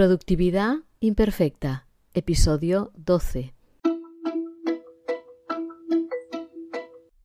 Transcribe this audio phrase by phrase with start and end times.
[0.00, 3.52] Productividad imperfecta, episodio 12.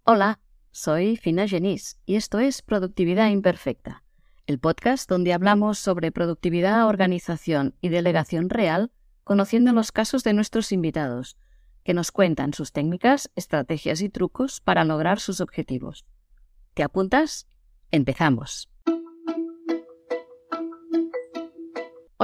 [0.04, 4.03] Hola, soy Fina Genís y esto es Productividad imperfecta,
[4.46, 8.92] el podcast donde hablamos sobre productividad, organización y delegación real,
[9.23, 11.37] conociendo los casos de nuestros invitados,
[11.85, 16.03] que nos cuentan sus técnicas, estrategias y trucos para lograr sus objetivos.
[16.73, 17.48] ¿Te apuntas?
[17.91, 18.67] Empezamos.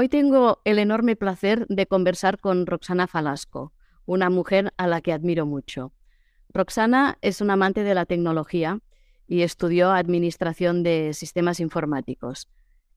[0.01, 3.71] Hoy tengo el enorme placer de conversar con Roxana Falasco,
[4.07, 5.93] una mujer a la que admiro mucho.
[6.49, 8.79] Roxana es una amante de la tecnología
[9.27, 12.49] y estudió Administración de Sistemas Informáticos.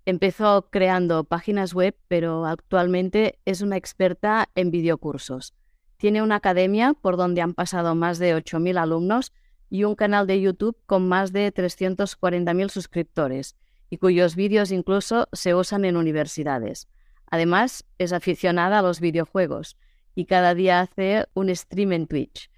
[0.06, 5.52] Empezó creando páginas web, pero actualmente es una experta en videocursos.
[5.98, 9.34] Tiene una academia por donde han pasado más de 8.000 alumnos
[9.68, 13.56] y un canal de YouTube con más de 340.000 suscriptores
[13.90, 16.88] y cuyos vídeos incluso se usan en universidades.
[17.30, 19.76] Además, es aficionada a los videojuegos
[20.14, 22.50] y cada día hace un stream en Twitch.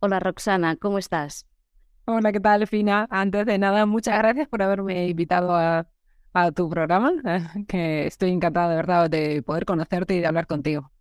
[0.00, 1.46] Hola Roxana, ¿cómo estás?
[2.06, 3.08] Hola, ¿qué tal, Fina?
[3.10, 5.86] Antes de nada, muchas gracias por haberme invitado a,
[6.54, 7.12] tu programa,
[7.68, 10.92] que estoy encantada de verdad de poder conocerte y de hablar contigo.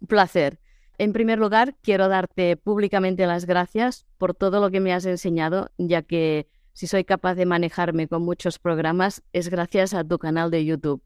[0.00, 0.58] Un placer.
[0.96, 5.70] En primer lugar, quiero darte públicamente las gracias por todo lo que me has enseñado,
[5.76, 6.48] ya que
[6.80, 11.02] si soy capaz de manejarme con muchos programas es gracias a tu canal de YouTube.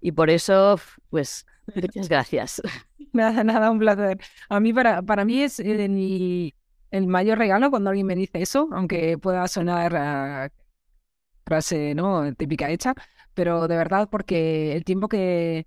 [0.00, 2.62] Y por eso, pues, muchas gracias.
[3.12, 4.20] Nada, nada, un placer.
[4.48, 6.54] A mí, para, para mí es el,
[6.92, 10.52] el mayor regalo cuando alguien me dice eso, aunque pueda sonar a
[11.44, 12.32] frase ¿no?
[12.34, 12.94] típica hecha,
[13.34, 15.66] pero de verdad porque el tiempo que,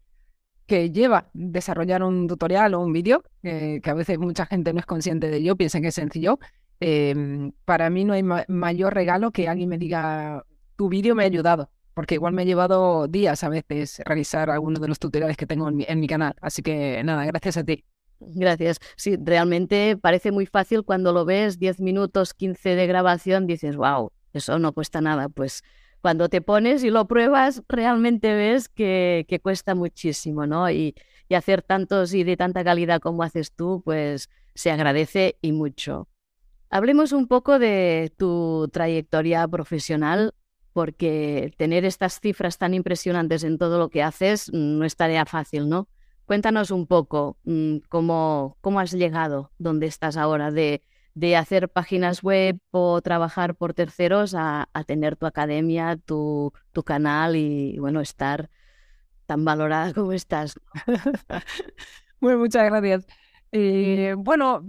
[0.67, 4.85] que lleva desarrollar un tutorial o un vídeo, que a veces mucha gente no es
[4.85, 6.39] consciente de ello, piensan que es sencillo,
[6.79, 11.27] Em, para mí no hay mayor regalo que alguien me diga, tu vídeo me ha
[11.27, 15.45] ayudado, porque igual me ha llevado días a veces realizar algunos de los tutoriales que
[15.45, 16.35] tengo en mi, canal.
[16.41, 17.85] Así que nada, gracias a ti.
[18.19, 18.79] Gracias.
[18.95, 24.11] Sí, realmente parece muy fácil cuando lo ves, 10 minutos, 15 de grabación, dices, wow,
[24.33, 25.29] eso no cuesta nada.
[25.29, 25.63] Pues
[26.01, 30.69] cuando te pones y lo pruebas, realmente ves que, que cuesta muchísimo, ¿no?
[30.69, 30.95] Y,
[31.29, 36.07] y hacer tantos y de tanta calidad como haces tú, pues se agradece y mucho.
[36.73, 40.33] Hablemos un poco de tu trayectoria profesional,
[40.73, 45.69] porque tener estas cifras tan impresionantes en todo lo que haces no es tarea fácil,
[45.69, 45.87] ¿no?
[46.25, 50.81] Cuéntanos un poco mm, cómo, cómo has llegado, dónde estás ahora, de,
[51.13, 57.35] de hacer páginas web o trabajar por terceros a, tener tu academia, tu, tu, canal
[57.35, 58.49] y, bueno, estar
[59.27, 60.59] tan valorada como estás.
[62.19, 63.05] bueno, muchas gracias.
[63.51, 64.63] Eh, bueno,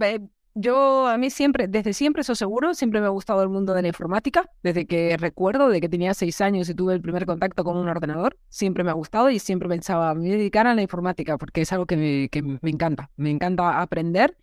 [0.55, 3.81] yo, a mí siempre, desde siempre, eso seguro, siempre me ha gustado el mundo de
[3.81, 4.49] la informática.
[4.63, 7.89] Desde que recuerdo, de que tenía seis años y tuve el primer contacto con un
[7.89, 11.73] ordenador, siempre me ha gustado y siempre pensaba, me dedicar a la informática porque es
[11.73, 13.11] algo que me, que me encanta.
[13.17, 14.37] Me encanta aprender.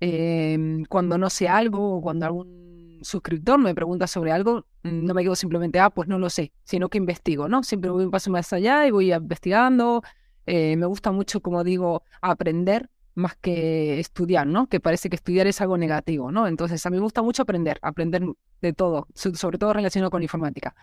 [0.00, 5.22] Em, cuando no sé algo o cuando algún suscriptor me pregunta sobre algo, no me
[5.22, 7.62] quedo simplemente, ah, pues no lo sé, sino que investigo, ¿no?
[7.62, 10.02] Siempre voy un paso más allá y voy investigando.
[10.46, 14.66] Eh, me gusta mucho, como digo, aprender más que estudiar, ¿no?
[14.68, 16.46] Que parece que estudiar es algo negativo, ¿no?
[16.46, 18.24] Entonces, a mí me gusta mucho aprender, aprender
[18.60, 20.74] de todo, sobre todo relacionado con informática.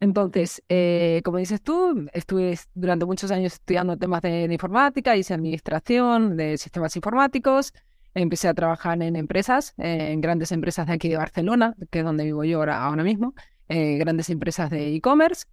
[0.00, 6.36] Entonces, eh, como dices tú, estuve durante muchos años estudiando temas de, informática, hice administración
[6.36, 7.72] de sistemas informáticos,
[8.14, 12.04] empecé a trabajar en empresas, eh, en grandes empresas de aquí de Barcelona, que es
[12.04, 13.34] donde vivo yo ahora, ahora mismo,
[13.68, 15.46] eh, grandes empresas de e-commerce.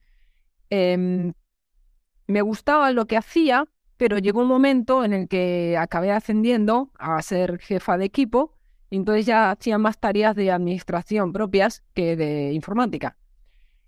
[0.69, 1.33] Em,
[2.27, 3.65] me gustaba lo que hacía,
[3.97, 8.53] pero llegó un momento en el que acabé ascendiendo a ser jefa de equipo
[8.89, 13.17] y entonces ya hacía más tareas de administración propias que de informática.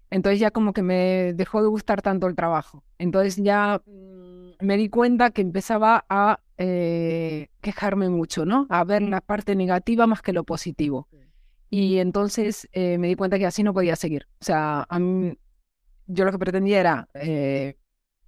[0.09, 2.83] Entonces ya como que me dejó de gustar tanto el trabajo.
[2.97, 8.67] Entonces ya mm, me di cuenta que empezaba a eh, quejarme mucho, ¿no?
[8.69, 11.07] A ver la parte negativa más que lo positivo.
[11.69, 14.27] Y entonces eh, me di cuenta que así no podía seguir.
[14.39, 15.37] O sea, a mí,
[16.07, 17.75] yo lo que pretendía era eh,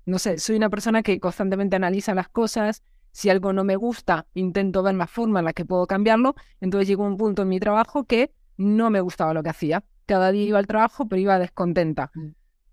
[0.10, 4.28] no sé, soy una persona que constantemente analiza las cosas, si algo no me gusta,
[4.34, 7.60] intento ver la forma en la que puedo cambiarlo, entonces llegó un punto en mi
[7.60, 9.84] trabajo que no me gustaba lo que hacía.
[10.06, 12.12] Cada día iba al trabajo, pero iba descontenta.
[12.14, 12.28] Mm.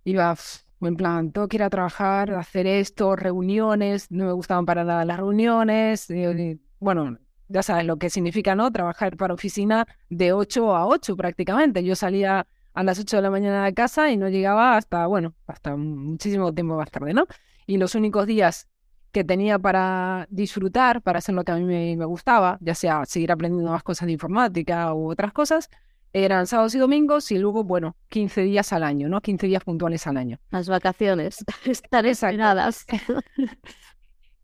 [0.04, 0.36] Iba
[0.80, 5.04] en plan, tengo que ir a trabajar, hacer esto, reuniones, no me gustaban para nada
[5.04, 6.10] las reuniones.
[6.10, 7.18] Eh, bueno,
[7.48, 8.70] ya sabes lo que significa, ¿no?
[8.70, 11.82] Trabajar para oficina de 8 a 8 prácticamente.
[11.82, 15.34] Yo salía a las 8 de la mañana de casa y no llegaba hasta, bueno,
[15.46, 17.26] hasta muchísimo tiempo más tarde, ¿no?
[17.66, 18.68] Y los únicos días
[19.12, 21.64] que tenía para disfrutar, para hacer lo que a mí
[21.96, 25.70] me, gustaba, ya sea seguir aprendiendo más cosas de informática u otras cosas,
[26.12, 29.22] eran sábados y domingos y luego, bueno, 15 días al año, ¿no?
[29.22, 30.38] 15 días puntuales al año.
[30.50, 32.84] Las vacaciones están exageradas.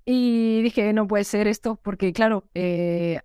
[0.05, 3.21] Y dije, no puede ser esto, porque claro, eh,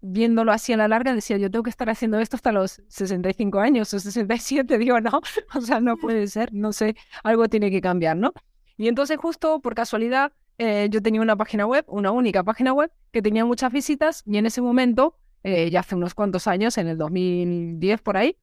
[0.00, 3.60] viéndolo así a la larga, decía, yo tengo que estar haciendo esto hasta los 65
[3.60, 4.78] años o 67.
[4.78, 5.20] Digo, no,
[5.54, 8.32] o sea, no puede ser, no sé, algo tiene que cambiar, ¿no?
[8.76, 12.90] Y entonces justo por casualidad, eh, yo tenía una página web, una única página web,
[13.12, 16.88] que tenía muchas visitas y en ese momento, eh, ya hace unos cuantos años, en
[16.88, 18.36] el 2010 por ahí,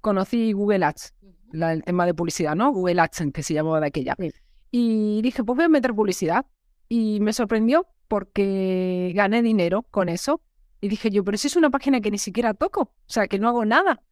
[0.00, 1.14] conocí Google Ads,
[1.52, 2.72] el tema de publicidad, ¿no?
[2.72, 4.16] Google Ads, que se llamaba de aquella.
[4.70, 6.46] Y dije, pues voy a meter publicidad.
[6.88, 10.40] Y me sorprendió porque gané dinero con eso.
[10.84, 13.38] Y dije yo, pero si es una página que ni siquiera toco, o sea, que
[13.38, 14.02] no hago nada.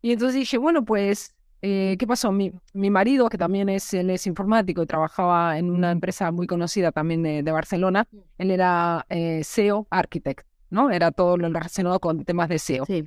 [0.00, 2.32] Y entonces dije, bueno, pues, eh, ¿qué pasó?
[2.32, 6.46] Mi, mi, marido, que también es, él es informático y trabajaba en una empresa muy
[6.46, 8.18] conocida también de, Barcelona, mm.
[8.38, 10.90] él era eh, SEO Architect, ¿no?
[10.90, 12.86] Era todo lo relacionado con temas de SEO.
[12.86, 13.06] Sí.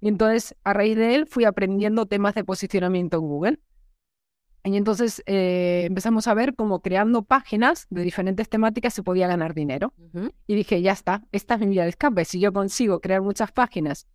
[0.00, 3.60] Y entonces, a raíz de él, fui aprendiendo temas de posicionamiento en Google.
[4.66, 9.52] Y entonces eh, empezamos a ver cómo creando páginas de diferentes temáticas se podía ganar
[9.52, 9.92] dinero.
[10.46, 12.24] Y dije, ya está, esta es mi vía de escape.
[12.24, 14.06] Si yo consigo crear muchas páginas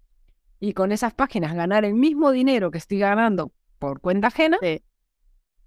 [0.60, 4.57] y con esas páginas ganar el mismo dinero que estoy ganando por cuenta ajena,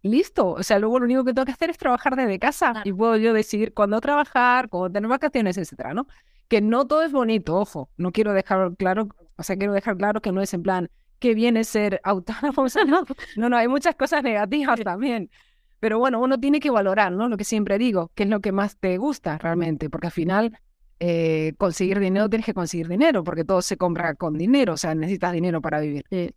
[0.03, 0.51] listo.
[0.51, 3.17] O sea, luego lo único que tengo que hacer es trabajar desde casa y puedo
[3.17, 6.09] yo decidir cuándo trabajar, cuándo tener vacaciones, etcétera, ¿no?
[6.49, 7.89] Que no todo es bonito, ojo.
[7.97, 10.91] No quiero dejar claro, o sea, quiero dejar claro que no es en plan,
[11.23, 12.67] que viene ser autónomo.
[13.37, 15.31] no, no, hay muchas cosas negativas también.
[15.79, 17.29] Pero bueno, uno tiene que valorar, ¿no?
[17.29, 20.59] Lo que siempre digo, qué es lo que más te gusta realmente, porque al final
[20.99, 24.95] eh, conseguir dinero tienes que conseguir dinero, porque todo se compra con dinero, o sea,
[24.97, 26.05] necesitas dinero para vivir.
[26.11, 26.33] Eh,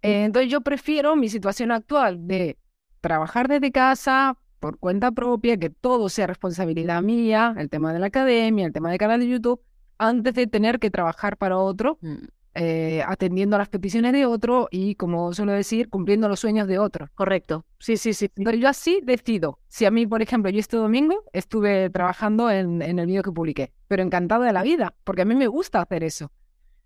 [0.00, 2.58] entonces yo prefiero mi situación actual de
[3.02, 8.06] trabajar desde casa, por cuenta propia, que todo sea responsabilidad mía, el tema de la
[8.06, 9.60] academia, el tema del canal de YouTube,
[9.98, 11.98] antes de tener que trabajar para otro.
[12.00, 12.26] Mm.
[12.58, 16.78] Eh, atendiendo a las peticiones de otro y, como suelo decir, cumpliendo los sueños de
[16.78, 17.10] otro.
[17.14, 17.66] Correcto.
[17.78, 18.30] Sí, sí, sí.
[18.34, 19.58] Entonces yo así decido.
[19.68, 23.30] Si a mí, por ejemplo, yo este domingo estuve trabajando en, en el vídeo que
[23.30, 26.32] publiqué, pero encantada de la vida, porque a mí me gusta hacer eso.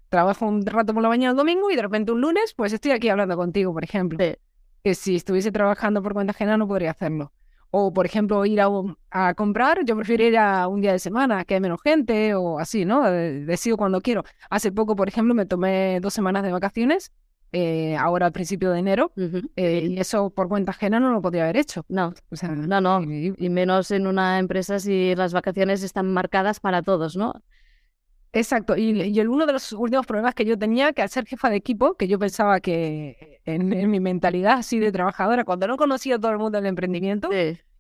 [0.08, 2.90] Trabajo un rato por la mañana el domingo y de repente un lunes, pues estoy
[2.90, 4.18] aquí hablando contigo, por ejemplo.
[4.18, 7.30] Que si estuviese trabajando por cuenta ajena no podría hacerlo.
[7.70, 11.54] O, por ejemplo, ir a, comprar, yo prefiero ir a un día de semana, que
[11.54, 13.08] hay menos gente o así, ¿no?
[13.10, 14.24] Decido cuando quiero.
[14.48, 17.12] Hace poco, por ejemplo, me tomé dos semanas de vacaciones,
[17.52, 19.12] eh, ahora al principio de enero,
[19.56, 21.84] eh, y eso por cuenta ajena no lo podría haber hecho.
[21.88, 23.02] No, o sea, no, no.
[23.02, 27.34] Y menos en una empresa si las vacaciones están marcadas para todos, ¿no?
[28.32, 31.50] Exacto, y, y, uno de los últimos problemas que yo tenía, que al ser jefa
[31.50, 36.16] de equipo, que yo pensaba que en, mi mentalidad así de trabajadora, cuando no conocía
[36.16, 37.28] a todo el mundo del emprendimiento,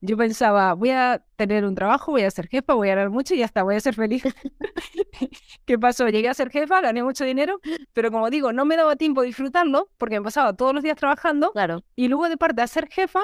[0.02, 3.34] yo pensaba, voy a tener un trabajo, voy a ser jefa, voy a ganar mucho
[3.34, 4.22] y hasta voy a ser feliz.
[5.66, 6.08] ¿Qué pasó?
[6.08, 7.60] Llegué a ser jefa, gané mucho dinero,
[7.92, 10.96] pero como digo, no me daba tiempo de disfrutarlo porque me pasaba todos los días
[10.96, 11.52] trabajando.
[11.52, 11.84] Claro.
[11.96, 13.20] Y luego de parte de ser jefa,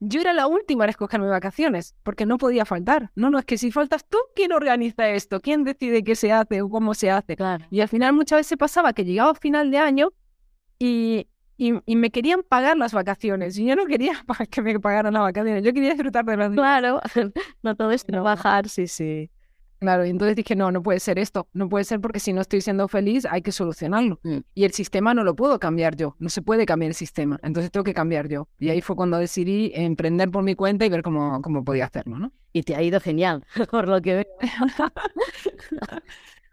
[0.00, 3.10] yo era la última en escogerme vacaciones, porque no podía faltar.
[3.14, 5.40] No, no, es que si faltas tú, ¿quién organiza esto?
[5.40, 7.36] ¿Quién decide qué se hace o cómo se hace?
[7.70, 10.12] Y al final muchas veces pasaba que llegaba a final de año
[10.78, 13.58] y, y, me querían pagar las vacaciones.
[13.58, 14.12] Y yo no quería
[14.50, 17.00] que me pagaran las vacaciones, yo quería disfrutar de las Claro,
[17.62, 19.30] no todo es trabajar, sí, sí.
[19.78, 22.40] Claro, y entonces dije, no, no puede ser esto, no puede ser porque si no
[22.40, 24.18] estoy siendo feliz hay que solucionarlo.
[24.24, 24.38] Mm.
[24.54, 27.70] Y el sistema no lo puedo cambiar yo, no se puede cambiar el sistema, entonces
[27.70, 28.48] tengo que cambiar yo.
[28.58, 32.18] Y ahí fue cuando decidí emprender por mi cuenta y ver cómo, cómo podía hacerlo,
[32.18, 32.32] ¿no?
[32.52, 34.26] Y te ha ido genial, por lo que veo.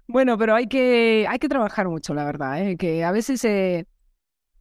[0.08, 2.78] bueno, pero hay que, hay que trabajar mucho, la verdad, ¿eh?
[2.78, 3.44] que a veces...
[3.46, 3.86] Eh,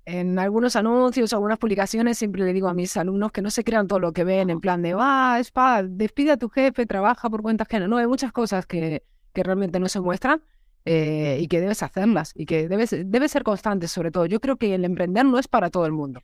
[0.07, 3.89] en algunos anuncios algunas publicaciones siempre le digo a mis alumnos que no se crean
[3.89, 5.53] todo lo que ven en plan de, ah, es
[5.97, 7.89] despide a tu jefe, trabaja por cuenta ajena.
[7.89, 10.43] No, hay muchas cosas que, que realmente no se muestran
[10.85, 14.27] eh, y que debes hacerlas y que debes, debes ser constante sobre todo.
[14.27, 16.23] Yo creo que el emprender no es para todo el mundo.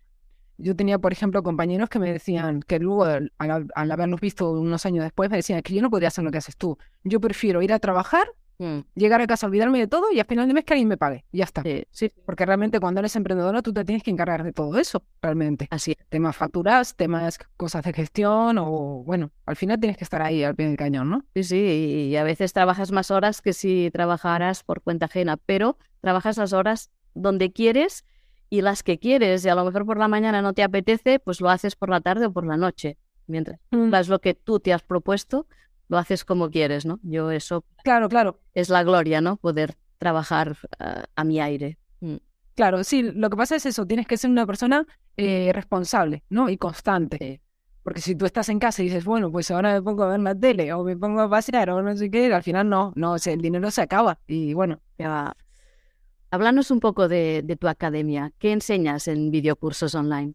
[0.59, 4.85] Yo tenía, por ejemplo, compañeros que me decían que luego, al, al habernos visto unos
[4.85, 6.77] años después, me decían que yo no podría hacer lo que haces tú.
[7.03, 8.27] Yo prefiero ir a trabajar
[8.61, 8.81] Mm.
[8.95, 11.25] Llegar a casa, olvidarme de todo y al final de mes que alguien me pague.
[11.33, 11.63] ya está.
[11.91, 15.67] Sí, Porque realmente cuando eres emprendedora tú te tienes que encargar de todo eso, realmente.
[15.71, 20.45] Así Temas facturas, temas, cosas de gestión o, bueno, al final tienes que estar ahí
[20.45, 21.25] al pie del cañón, ¿no?
[21.35, 25.79] Sí, sí, y a veces trabajas más horas que si trabajaras por cuenta ajena, pero
[26.03, 28.05] trabajas las horas donde quieres
[28.51, 31.41] y las que quieres y a lo mejor por la mañana no te apetece, pues
[31.41, 32.99] lo haces por la tarde o por la noche.
[33.27, 33.95] Mientras mm.
[33.95, 35.47] es lo que tú te has propuesto,
[35.91, 37.01] lo haces como quieres, ¿no?
[37.03, 37.65] Yo eso...
[37.83, 38.41] Claro, claro.
[38.55, 39.37] Es la gloria, ¿no?
[39.37, 41.79] Poder trabajar ah, a mi aire.
[41.99, 42.17] Mm.
[42.55, 46.49] Claro, sí, lo que pasa es eso, tienes que ser una persona eh, responsable, ¿no?
[46.49, 47.43] Y constante.
[47.83, 50.21] Porque si tú estás en casa y dices, bueno, pues ahora me pongo a ver
[50.21, 53.17] la tele o me pongo a pasear o no sé qué, al final no, no,
[53.17, 54.81] el dinero se acaba y bueno.
[54.97, 55.37] Ya.
[56.31, 58.33] Háblanos un poco de, de tu academia.
[58.39, 60.35] ¿Qué enseñas en videocursos online?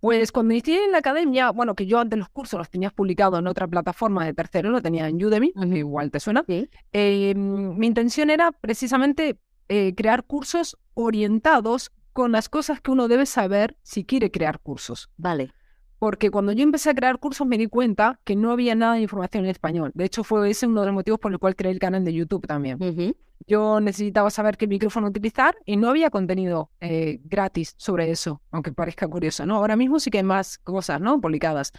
[0.00, 3.38] Pues cuando inicié en la academia, bueno, que yo antes los cursos los tenías publicados
[3.38, 6.44] en otra plataforma de tercero, lo tenía en Udemy, igual te suena.
[6.92, 9.38] Eh, mi intención era precisamente
[9.68, 15.10] eh, crear cursos orientados con las cosas que uno debe saber si quiere crear cursos.
[15.16, 15.52] Vale.
[15.98, 19.00] Porque cuando yo empecé a crear cursos me di cuenta que no había nada de
[19.00, 19.90] información en español.
[19.94, 22.12] De hecho, fue ese uno de los motivos por el cual creé el canal de
[22.12, 22.78] YouTube también.
[23.46, 28.72] Yo necesitaba saber qué micrófono utilizar y no había contenido eh, gratis sobre eso, aunque
[28.72, 29.56] parezca curioso, ¿no?
[29.56, 31.20] Ahora mismo sí que hay más cosas, ¿no?
[31.20, 31.72] Publicadas.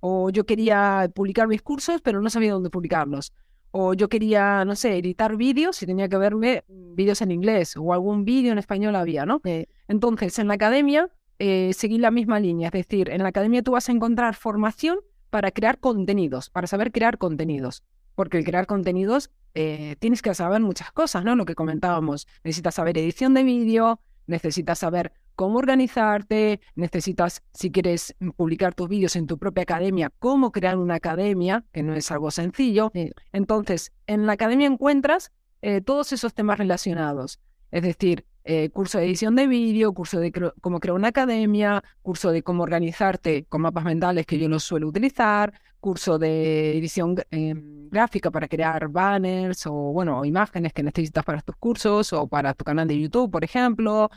[0.00, 3.32] O yo quería publicar mis cursos, pero no sabía dónde publicarlos.
[3.70, 7.92] O yo quería, no sé, editar vídeos y tenía que verme vídeos en inglés o
[7.92, 9.40] algún vídeo en español había, ¿no?
[9.88, 12.68] Entonces, en la academia eh, seguir la misma línea.
[12.68, 14.98] Es decir, en la academia tú vas a encontrar formación
[15.30, 17.82] para crear contenidos, para saber crear contenidos.
[18.14, 21.34] Porque el crear contenidos eh, tienes que saber muchas cosas, ¿no?
[21.34, 22.26] Lo que comentábamos.
[22.44, 29.16] Necesitas saber edición de vídeo, necesitas saber cómo organizarte, necesitas, si quieres publicar tus vídeos
[29.16, 32.92] en tu propia academia, cómo crear una academia, que no es algo sencillo.
[33.32, 37.40] Entonces, en la academia encuentras eh, todos esos temas relacionados.
[37.70, 40.30] Es decir, eh, curso de edición de vídeo, curso de
[40.60, 44.88] cómo crear una academia, curso de cómo organizarte con mapas mentales que yo no suelo
[44.88, 51.40] utilizar, curso de edición em, gráfica para crear banners o, bueno, imágenes que necesitas para
[51.40, 54.10] tus cursos o para tu canal de YouTube, por ejemplo.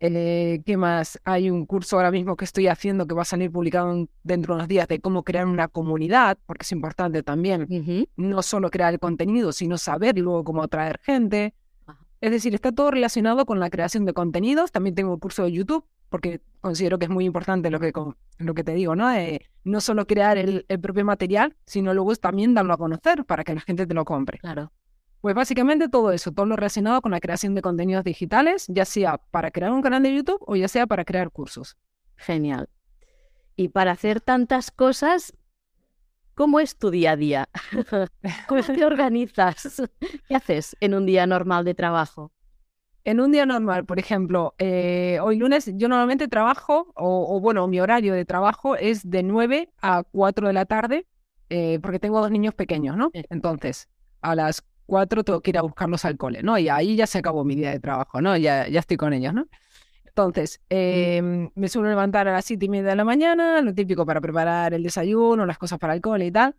[0.00, 1.20] Eh, ¿Qué más?
[1.24, 4.58] Hay un curso ahora mismo que estoy haciendo que va a salir publicado dentro de
[4.58, 7.68] unos días de cómo crear una comunidad, porque es importante también
[8.16, 11.54] no solo crear el contenido, sino saber luego cómo atraer gente.
[12.20, 14.72] Es decir, está todo relacionado con la creación de contenidos.
[14.72, 17.92] También tengo un curso de YouTube, porque considero que es muy importante lo que,
[18.38, 19.10] lo que te digo, ¿no?
[19.12, 23.54] Eh, no solo crear el, propio material, sino luego también darlo a conocer para que
[23.54, 24.38] la gente te lo compre.
[24.38, 24.70] Claro.
[25.22, 29.18] Pues básicamente todo eso, todo lo relacionado con la creación de contenidos digitales, ya sea
[29.30, 31.76] para crear un canal de YouTube o ya sea para crear cursos.
[32.16, 32.68] Genial.
[33.56, 35.34] Y para hacer tantas cosas,
[36.40, 37.50] ¿Cómo es tu día a día?
[38.48, 39.82] ¿Cómo te organizas?
[40.26, 42.32] ¿Qué haces en un día normal de trabajo?
[43.04, 47.78] En un día normal, por ejemplo, eh, hoy lunes yo normalmente trabajo, o, bueno, mi
[47.78, 51.06] horario de trabajo es de 9 a 4 de la tarde,
[51.50, 53.10] eh, porque tengo dos niños pequeños, ¿no?
[53.12, 53.90] Entonces,
[54.22, 56.56] a las 4 tengo que ir a buscarlos al cole, ¿no?
[56.56, 58.34] Y ahí ya se acabó mi día de trabajo, ¿no?
[58.38, 59.46] Ya, ya estoy con ellos, ¿no?
[60.10, 64.04] Entonces, em, me suelo levantar a las siete y media de la mañana, lo típico
[64.04, 66.56] para preparar el desayuno, las cosas para el cole y tal.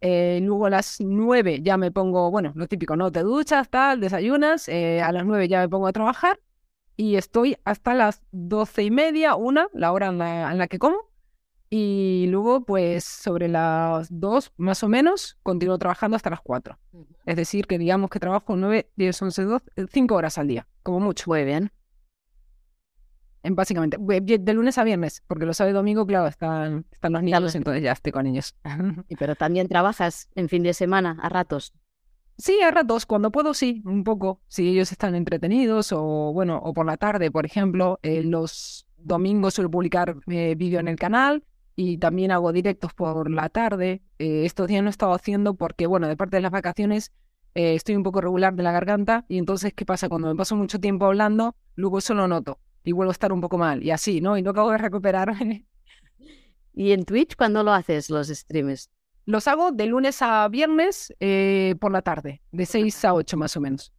[0.00, 3.10] Eh, luego a las nueve ya me pongo, bueno, lo típico, ¿no?
[3.10, 4.68] Te duchas, tal, desayunas.
[4.68, 6.38] Eh, a las nueve ya me pongo a trabajar
[6.96, 11.10] y estoy hasta las doce y media, una, la hora en la, que como.
[11.70, 16.78] Y luego, pues, sobre las dos, más o menos, continúo trabajando hasta las cuatro.
[17.24, 21.00] Es decir, que digamos que trabajo nueve, diez, once, doce, cinco horas al día, como
[21.00, 21.30] mucho.
[21.30, 21.72] Muy bien
[23.50, 27.54] básicamente, de lunes a viernes, porque los sábados y domingo, claro, están, están los niños,
[27.54, 28.54] entonces ya estoy con ellos.
[29.18, 31.72] pero también trabajas en fin de semana, a ratos.
[32.38, 34.40] Sí, a ratos, cuando puedo, sí, un poco.
[34.48, 39.54] Si ellos están entretenidos o, bueno, o por la tarde, por ejemplo, eh, los domingos
[39.54, 41.44] suelo publicar eh, vídeo en el canal
[41.76, 44.02] y también hago directos por la tarde.
[44.18, 47.12] Eh, estos días no he estado haciendo porque, bueno, de parte de las vacaciones
[47.54, 50.08] estoy un poco regular de la garganta y entonces, ¿qué pasa?
[50.08, 53.40] Cuando me paso mucho tiempo hablando, luego eso lo noto y vuelvo a estar un
[53.40, 53.82] poco mal.
[53.82, 54.36] Y así, ¿no?
[54.36, 55.64] Y no acabo de recuperarme.
[56.74, 58.90] ¿Y en Twitch cuándo lo haces los streams?
[59.24, 63.56] Los hago de lunes a viernes eh, por la tarde, de 6 a 8 más
[63.56, 63.92] o menos.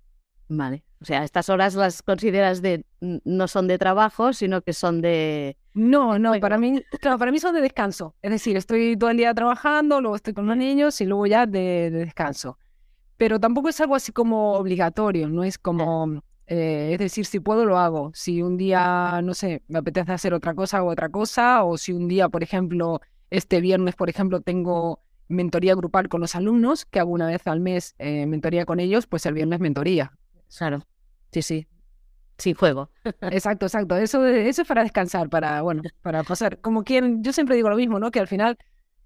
[0.49, 0.83] Vale.
[1.01, 5.57] O sea, estas horas las consideras de no son de trabajo, sino que son de
[5.73, 8.15] No, no, para mí, claro, para mí son de descanso.
[8.21, 11.45] Es decir, estoy todo el día trabajando, luego estoy con los niños y luego ya
[11.45, 12.57] de descanso.
[13.17, 16.23] Pero tampoco es algo así como obligatorio, no es como
[16.55, 18.11] eh, es decir, si puedo, lo hago.
[18.13, 21.63] Si un día, no sé, me apetece hacer otra cosa, hago otra cosa.
[21.63, 26.35] O si un día, por ejemplo, este viernes, por ejemplo, tengo mentoría grupal con los
[26.35, 30.11] alumnos, que hago una vez al mes eh, mentoría con ellos, pues el viernes mentoría.
[30.55, 30.85] Claro,
[31.31, 31.67] sí, sí.
[32.37, 32.91] Sin juego.
[33.21, 33.97] exacto, exacto.
[33.97, 36.59] Eso, eso es para descansar, para, bueno, para pasar.
[36.61, 38.11] Como quien, yo siempre digo lo mismo, ¿no?
[38.11, 38.59] Que al final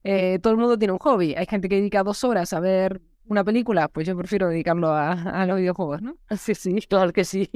[0.03, 1.33] eh, todo el mundo tiene un hobby.
[1.35, 5.45] Hay gente que dedica dos horas a ver una película, pues yo prefiero dedicarlo a,
[5.45, 6.17] los videojuegos, ¿no?
[6.37, 7.49] Sí, sí, claro que sí.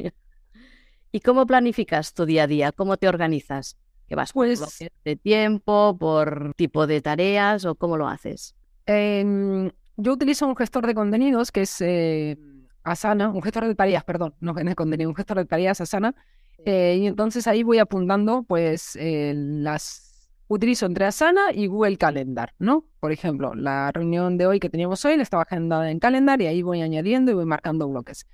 [1.12, 2.72] ¿Y cómo planificas tu día a día?
[2.72, 3.78] ¿Cómo te organizas?
[4.08, 4.70] ¿Qué vas pues, por
[5.06, 8.56] de tiempo, por tipo de tareas o cómo lo haces?
[8.86, 12.38] Em, yo utilizo un gestor de contenidos que es eh,
[12.84, 16.16] Asana, un gestor de tareas, perdón, no es contenido, un gestor de tareas Asana.
[16.66, 20.11] Eh, y entonces ahí voy apuntando pues eh, las
[20.54, 22.86] utilizo entre Asana y Google Calendar, ¿no?
[23.00, 26.48] Por ejemplo, la reunión de hoy que teníamos hoy la estaba agendada en Calendar y
[26.48, 28.28] ahí voy añadiendo y voy marcando bloques.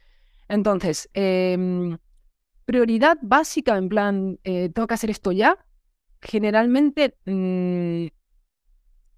[0.50, 2.00] Entonces, em,
[2.66, 5.64] prioridad básica en plan, eh, tengo que hacer esto ya,
[6.20, 8.08] generalmente mm,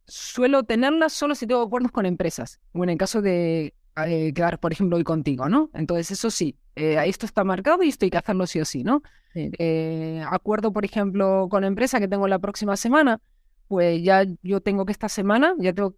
[0.05, 2.59] suelo tenerlas solo si tengo acuerdos con empresas.
[2.73, 3.73] O en caso de
[4.05, 5.69] eh, quedar, por ejemplo, hoy contigo, ¿no?
[5.73, 8.83] Entonces, eso sí, eh, esto está marcado y esto hay que hacerlo sí o sí,
[8.83, 9.01] ¿no?
[9.35, 13.21] Eh, acuerdo, por ejemplo, con empresa que tengo la próxima semana,
[13.67, 15.95] pues ya yo tengo que esta semana, ya tengo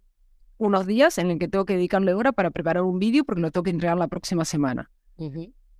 [0.58, 3.50] unos días en el que tengo que dedicarle hora para preparar un vídeo porque lo
[3.50, 4.90] tengo que entregar la próxima semana.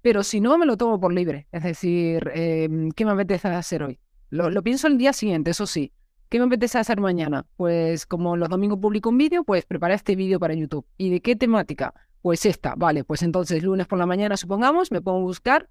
[0.00, 1.46] Pero si no, me lo tomo por libre.
[1.52, 4.00] Es decir, em, ¿qué me apetece hacer hoy?
[4.30, 5.92] Lo, lo, pienso el día siguiente, eso sí.
[6.32, 7.44] ¿Qué me apetece hacer mañana?
[7.58, 10.86] Pues como los domingos publico un vídeo, pues prepara este vídeo para YouTube.
[10.96, 11.92] ¿Y de qué temática?
[12.22, 15.68] Pues esta, vale, pues entonces lunes por la mañana, supongamos, me pongo a buscar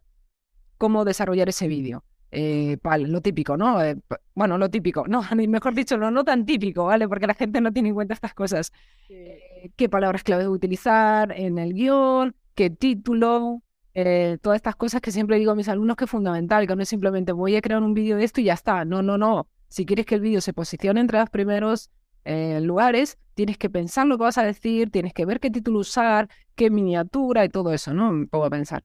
[0.77, 2.03] cómo desarrollar ese vídeo.
[2.29, 2.77] Eh,
[3.07, 3.83] lo típico, ¿no?
[3.83, 3.97] Eh,
[4.35, 7.07] bueno, lo típico, no, mejor dicho, lo no tan típico, ¿vale?
[7.07, 8.71] Porque la gente no tiene en cuenta estas cosas.
[9.09, 12.35] Eh, ¿Qué palabras clave utilizar en el guion?
[12.53, 13.63] ¿Qué título?
[13.95, 16.83] Eh, todas estas cosas que siempre digo a mis alumnos que es fundamental, que no
[16.83, 18.85] es simplemente voy a crear un vídeo de esto y ya está.
[18.85, 19.47] No, no, no.
[19.71, 21.89] Si quieres que el vídeo se posicione entre los primeros
[22.25, 26.27] lugares, tienes que pensar lo que vas a decir, tienes que ver qué título usar,
[26.55, 28.11] qué miniatura y todo eso, ¿no?
[28.11, 28.83] Me pongo a pensar.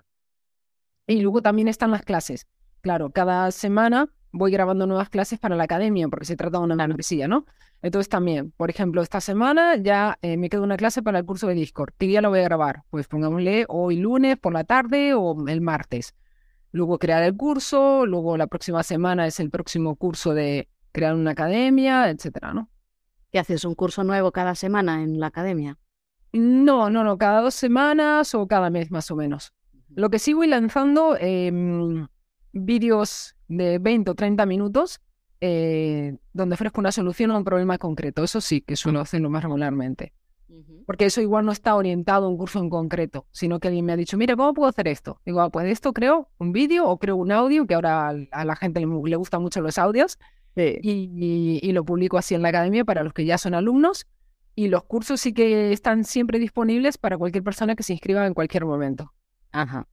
[1.09, 2.47] Y luego también están las clases.
[2.83, 6.77] Claro, cada semana voy grabando nuevas clases para la academia, porque se trata de una
[6.77, 7.47] membresía, ¿no?
[7.83, 11.49] Entonces también, por ejemplo, esta semana ya eh, me queda una clase para el curso
[11.49, 11.95] de Discord.
[11.99, 12.85] ¿Qué día lo voy a grabar?
[12.91, 16.15] Pues pongámosle hoy lunes por la tarde o el martes.
[16.73, 21.33] Luego crear el curso, luego la próxima semana es el próximo curso de crear una
[21.33, 22.71] academia, etcétera, ¿no?
[23.31, 23.67] ¿Qué haces?
[23.67, 25.77] ¿Un curso nuevo cada semana en la academia?
[26.33, 29.53] No, no, no, cada dos semanas o cada mes más o menos.
[29.95, 31.53] Lo que sí voy lanzando eh,
[32.53, 35.03] vídeos de 20 o 30 minutos
[35.43, 38.25] eh, donde ofrezco una solución a un problema concreto.
[38.25, 40.15] Eso sí, que suelo hacerlo más regularmente.
[40.87, 43.93] Porque eso igual no está orientado a un curso en concreto, sino que alguien me
[43.93, 45.21] ha dicho, mire, ¿cómo puedo hacer esto?
[45.27, 48.57] Digo, ah, pues esto creo un vídeo o creo un audio, que ahora a la
[48.57, 50.19] gente le, le gustan mucho los audios,
[50.57, 54.07] y, y, lo publico así en la academia para los que ya son alumnos.
[54.55, 58.33] Y los cursos sí que están siempre disponibles para cualquier persona que se inscriba en
[58.33, 59.13] cualquier momento.
[59.53, 59.87] Ajá.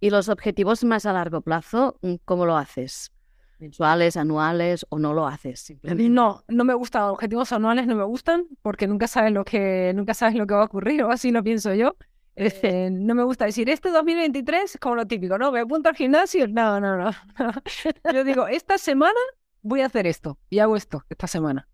[0.00, 3.14] ¿Y los objetivos más a largo plazo, mm, cómo lo haces?
[3.58, 8.46] mensuales, anuales o no lo haces No, no me gustan objetivos anuales, no me gustan
[8.62, 11.42] porque nunca sabes lo que nunca sabes lo que va a ocurrir o así lo
[11.42, 11.96] pienso yo.
[12.36, 15.52] Este, no me gusta decir este 2023 como lo típico, ¿no?
[15.52, 17.10] Me apunto al gimnasio, no, no, no.
[18.12, 19.20] yo digo, esta semana
[19.64, 21.66] voy a hacer esto y hago esto esta semana.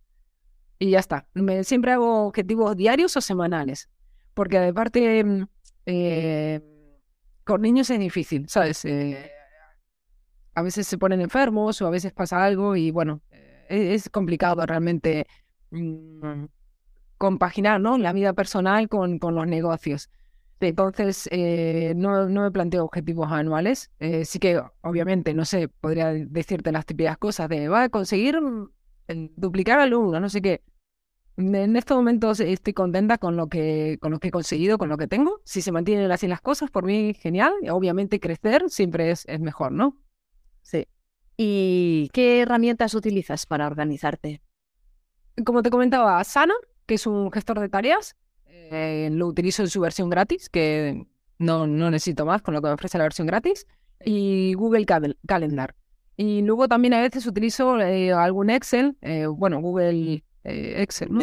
[0.78, 1.26] Y ya está.
[1.34, 3.90] Me, siempre hago objetivos diarios o semanales.
[4.32, 5.46] Porque aparte, mm,
[5.84, 6.60] eh,
[7.44, 8.84] con niños es difícil, ¿sabes?
[8.86, 9.30] Eh,
[10.54, 14.64] a veces se ponen enfermos o a veces pasa algo y bueno, e-, es, complicado
[14.64, 15.26] realmente
[15.70, 16.44] mm,
[17.18, 17.98] compaginar ¿no?
[17.98, 20.10] la vida personal con, con los negocios.
[20.60, 23.90] Entonces, eh, no, no, me planteo objetivos anuales.
[23.98, 28.40] Eh, sí que, obviamente, no sé, podría decirte las típicas cosas de, va a conseguir
[28.40, 28.70] mm,
[29.36, 30.62] duplicar alumnos, no sé qué.
[31.36, 34.98] En estos momentos estoy contenta con lo que con lo que he conseguido, con lo
[34.98, 35.40] que tengo.
[35.44, 37.54] Si se mantienen así las cosas, por mí genial.
[37.70, 39.96] Obviamente crecer siempre es, es mejor, ¿no?
[40.60, 40.86] Sí.
[41.38, 44.42] ¿Y qué herramientas utilizas para organizarte?
[45.46, 48.16] Como te comentaba, Asana, que es un gestor de tareas,
[48.70, 51.06] eh, lo utilizo en su versión gratis, que
[51.38, 53.66] no, no necesito más con lo que me ofrece la versión gratis,
[54.04, 54.86] y Google
[55.26, 55.74] Calendar.
[56.16, 61.22] Y luego también a veces utilizo eh, algún Excel, eh, bueno, Google Excel, ¿no?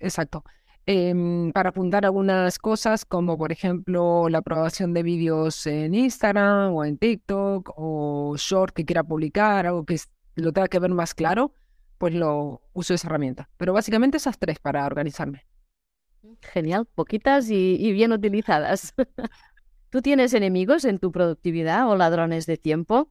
[0.00, 0.44] Exacto.
[0.84, 6.84] Em, para apuntar algunas cosas como por ejemplo la aprobación de vídeos en Instagram o
[6.84, 10.00] en TikTok o short que quiera publicar, algo que
[10.34, 11.54] lo tenga que ver más claro,
[11.98, 13.48] pues lo uso esa herramienta.
[13.58, 15.46] Pero básicamente esas tres para organizarme.
[16.40, 18.94] Genial, poquitas y, bien utilizadas.
[19.90, 23.10] ¿Tú tienes enemigos en tu productividad o ladrones de tiempo?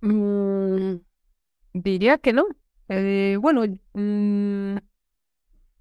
[0.00, 0.96] Mm,
[1.72, 2.46] diría que no.
[2.88, 3.62] Eh, bueno,
[3.94, 4.76] mm,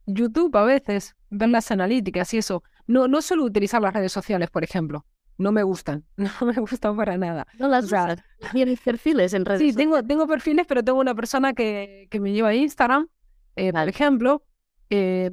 [0.05, 2.63] YouTube a veces, ver las analíticas y eso.
[2.87, 5.05] No, no suelo utilizar las redes sociales, por ejemplo.
[5.37, 7.45] No me gustan, no me gustan para nada.
[7.59, 8.15] No las o
[8.51, 12.31] ¿Tienes perfiles en redes Sí, tengo, tengo perfiles, pero tengo una persona que, que me
[12.31, 13.07] lleva a Instagram,
[13.55, 14.43] eh, por ejemplo.
[14.89, 15.31] Eh,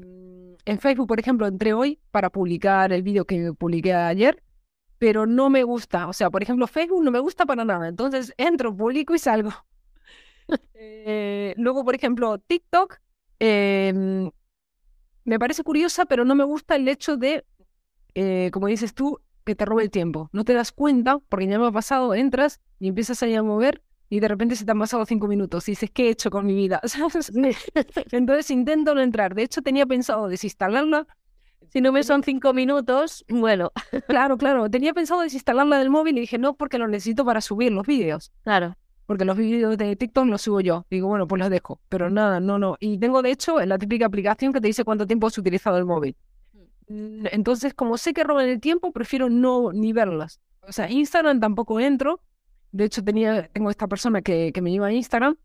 [0.70, 4.40] en Facebook, por ejemplo, entré hoy para publicar el vídeo que publiqué ayer,
[4.98, 6.06] pero no me gusta.
[6.06, 7.88] O sea, por ejemplo, Facebook no me gusta para nada.
[7.88, 9.50] Entonces entro, publico y salgo.
[10.74, 12.98] Eh, luego, por ejemplo, TikTok.
[13.38, 14.28] Em,
[15.24, 17.44] me parece curiosa, pero no me gusta el hecho de,
[18.14, 20.28] eh, como dices tú, que te robe el tiempo.
[20.32, 23.84] No te das cuenta, porque ya me ha pasado, entras y empiezas ahí a mover
[24.10, 26.44] y de repente se te han pasado cinco minutos y dices, ¿qué he hecho con
[26.44, 26.80] mi vida?
[28.10, 29.34] Entonces intento no entrar.
[29.34, 31.06] De hecho, tenía pensado desinstalarla.
[31.68, 33.70] Si no me son cinco minutos, bueno.
[34.08, 34.68] Claro, claro.
[34.68, 38.32] Tenía pensado desinstalarla del móvil y dije, no, porque lo necesito para subir los vídeos.
[38.42, 38.76] Claro.
[39.06, 40.86] porque los vídeos de TikTok los subo yo.
[40.90, 41.80] Digo, bueno, pues los dejo.
[41.88, 42.76] Pero nada, no, no.
[42.80, 45.84] Y tengo, de hecho, la típica aplicación que te dice cuánto tiempo has utilizado el
[45.84, 46.16] móvil.
[46.88, 50.40] Mm, Entonces, como sé que roban el tiempo, prefiero no ni verlas.
[50.62, 52.20] O sea, Instagram tampoco entro.
[52.72, 55.36] De hecho, tenía, tengo esta persona que, que me lleva a Instagram.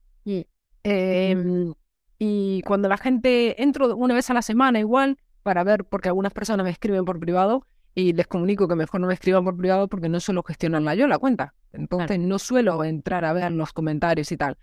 [0.84, 1.74] Em,
[2.20, 6.34] y cuando la gente entro una vez a la semana igual para ver, porque algunas
[6.34, 9.88] personas me escriben por privado y les comunico que mejor no me escriban por privado
[9.88, 11.54] porque no suelo gestionarla yo la cuenta.
[11.72, 14.58] Entonces no suelo entrar a ver los comentarios y tal.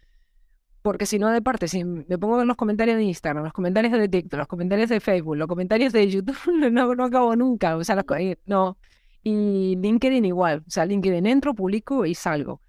[0.83, 3.53] Porque si no, de parte, si me pongo a ver los comentarios de Instagram, los
[3.53, 6.37] comentarios de TikTok, los comentarios de Facebook, los comentarios de YouTube,
[6.71, 7.77] no, no acabo nunca.
[7.77, 8.05] O sea, los,
[8.47, 8.77] no.
[9.23, 10.65] Y LinkedIn igual.
[10.67, 12.61] O sea, LinkedIn entro, publico y salgo.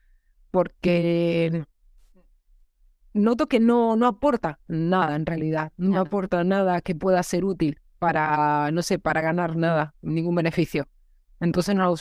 [0.51, 1.65] Porque
[3.13, 5.71] noto que no, no aporta nada en realidad.
[5.77, 10.87] No aporta nada que pueda ser útil para, no sé, para ganar nada, ningún beneficio.
[11.39, 11.95] Entonces no lo.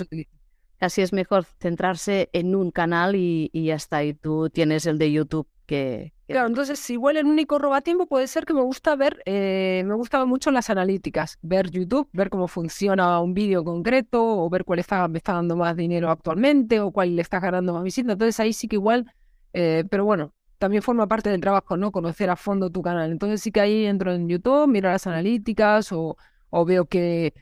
[0.79, 4.03] Casi es mejor centrarse en un canal y, y está.
[4.05, 8.27] Y tú tienes el de YouTube que, Claro, entonces si igual el único robatiempo puede
[8.27, 12.49] ser que me gusta ver, eh, me gustan mucho las analíticas, ver YouTube, ver cómo
[12.49, 16.91] funciona un vídeo concreto o ver cuál está, me está dando más dinero actualmente o
[16.91, 18.13] cuál le está ganando más visitas.
[18.13, 19.13] Entonces ahí sí que igual,
[19.53, 21.93] eh, pero bueno, también forma parte del trabajo, ¿no?
[21.93, 23.11] Conocer a fondo tu canal.
[23.11, 26.17] Entonces sí que ahí entro en YouTube, miro las analíticas o,
[26.49, 27.35] o veo que,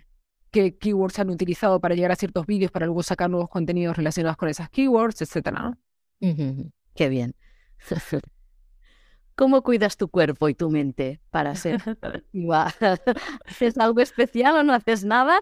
[0.50, 4.36] qué keywords han utilizado para llegar a ciertos vídeos para luego sacar nuevos contenidos relacionados
[4.36, 5.78] con esas keywords, etcétera, ¿no?
[6.94, 7.36] Qué bien.
[9.34, 11.80] ¿Cómo cuidas tu cuerpo y tu mente para ser?
[13.46, 15.40] ¿Haces algo especial o no haces nada?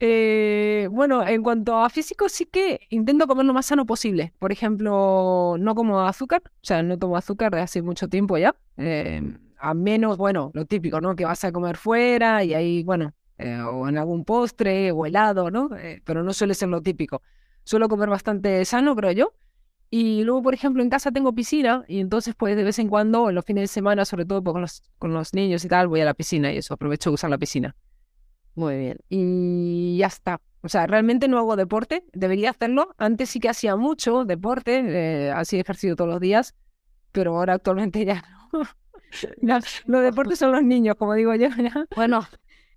[0.00, 4.32] Eh, bueno, en cuanto a físico, sí que intento comer lo más sano posible.
[4.38, 8.56] Por ejemplo, no como azúcar, o sea, no tomo azúcar de hace mucho tiempo ya.
[8.78, 9.20] Eh,
[9.58, 11.14] a menos, bueno, lo típico, ¿no?
[11.14, 15.50] Que vas a comer fuera y ahí, bueno, eh, o en algún postre o helado,
[15.50, 15.68] ¿no?
[15.76, 17.22] Eh, pero no suele ser lo típico.
[17.64, 19.32] Suelo comer bastante sano, creo yo.
[19.96, 23.28] Y luego, por ejemplo, en casa tengo piscina y entonces, pues, de vez en cuando,
[23.28, 25.86] en los fines de semana, sobre todo pues, con los, con los niños y tal,
[25.86, 27.76] voy a la piscina y eso, aprovecho de usar la piscina
[28.56, 28.98] Muy bien.
[29.08, 30.40] y ya está.
[30.62, 32.92] O sea, realmente no hago deporte, debería hacerlo.
[32.98, 36.56] Antes sí que hacía mucho deporte, eh, así ejercicio todos los días,
[37.12, 38.62] pero ahora actualmente ya no.
[39.42, 41.50] Ya, los deportes son los niños, como digo yo.
[41.94, 42.26] Bueno,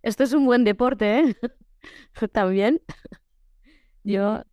[0.03, 1.35] esto es un buen deporte, ¿eh?
[2.31, 2.79] También.
[4.03, 4.43] Yo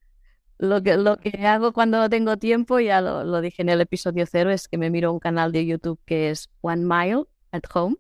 [0.59, 4.25] lo que, lo que hago cuando tengo tiempo, ya lo, lo dije en el episodio
[4.27, 7.97] cero, es que me miro un canal de YouTube que es One Mile at Home,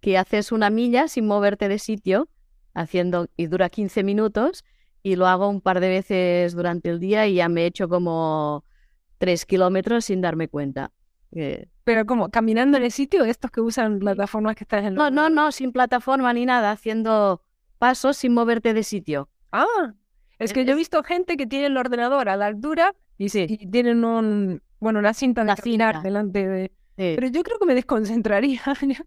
[0.00, 2.28] que haces una milla sin moverte de sitio,
[2.74, 4.64] haciendo y dura 15 minutos,
[5.02, 7.88] y lo hago un par de veces durante el día y ya me he hecho
[7.88, 8.64] como
[9.18, 10.90] 3 kilómetros sin darme cuenta.
[11.32, 15.10] Eh, Pero como caminando en el sitio, estos que usan plataformas que están en no,
[15.10, 17.42] no, no, sin plataforma ni nada, haciendo
[17.78, 19.28] pasos sin moverte de sitio.
[19.50, 19.94] Ah,
[20.42, 23.46] es que yo he visto gente que tiene el ordenador a la altura Y sí,
[23.48, 26.02] y tienen un, bueno, una cinta de caminar cinta.
[26.02, 26.68] delante de...
[26.96, 27.12] sí.
[27.16, 28.62] Pero yo creo que me desconcentraría.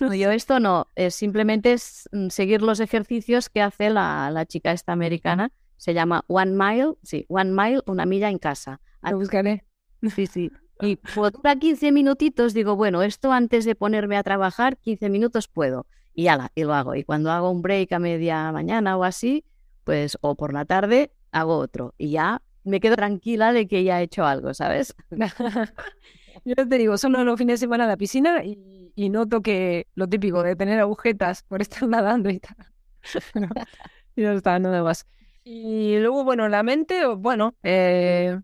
[0.00, 4.44] No, yo esto no, es simplemente es mm, seguir los ejercicios que hace la, la
[4.44, 5.52] chica esta americana.
[5.76, 8.80] Se llama One Mile, sí, One Mile, una milla en casa.
[9.08, 9.64] Lo buscaré.
[10.14, 10.50] Sí, sí.
[10.80, 15.46] Y pues dura 15 minutitos, digo, bueno, esto antes de ponerme a trabajar, 15 minutos
[15.46, 15.86] puedo.
[16.12, 16.96] Y ala, y lo hago.
[16.96, 19.44] Y cuando hago un break a media mañana o así,
[19.84, 21.94] pues, o por la tarde, hago otro.
[21.98, 24.94] Y ya me quedo tranquila de que ya he hecho algo, ¿sabes?
[26.44, 29.86] Yo te digo, solo los fines de semana a la piscina y, y noto que
[29.94, 32.56] lo típico de tener agujetas por estar nadando y tal.
[34.16, 35.06] Y no está, nada más.
[35.44, 38.38] Y luego, bueno, la mente, bueno, eh,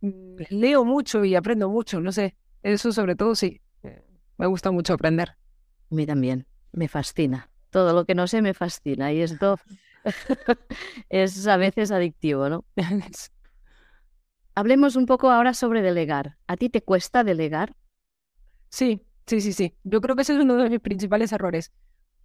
[0.00, 2.36] leo mucho y aprendo mucho, no sé.
[2.62, 3.60] Eso sobre todo sí.
[3.82, 4.02] Eh,
[4.36, 5.30] Me gusta mucho aprender.
[5.30, 7.50] A mí también, me fascina.
[7.70, 9.58] Todo lo que no sé me fascina y esto
[11.08, 12.64] es a veces adictivo, ¿no?
[14.54, 16.36] Hablemos un poco ahora sobre delegar.
[16.46, 17.74] ¿A ti te cuesta delegar?
[18.70, 19.74] Sí, sí, sí, sí.
[19.84, 21.72] Yo creo que ese es uno de mis principales errores,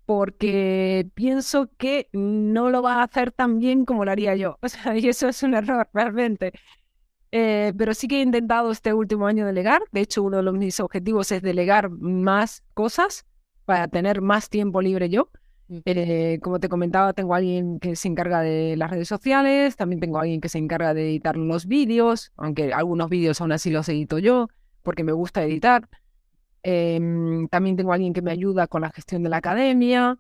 [0.06, 4.58] porque pienso que no lo va a hacer tan bien como lo haría yo.
[4.64, 6.54] O sea, y eso es un error realmente.
[7.32, 9.84] Eh, pero sí que he intentado este último año delegar.
[9.92, 13.26] De hecho, uno de los- mis objetivos es delegar más cosas
[13.66, 15.30] para tener más tiempo libre yo.
[15.70, 20.00] Eh, como te comentaba, tengo a alguien que se encarga de las redes sociales, también
[20.00, 23.90] tengo alguien que se encarga de editar los vídeos, aunque algunos vídeos aún así los
[23.90, 24.48] edito yo,
[24.82, 25.90] porque me gusta editar.
[26.64, 30.18] Em, también tengo a alguien que me ayuda con la gestión de la academia.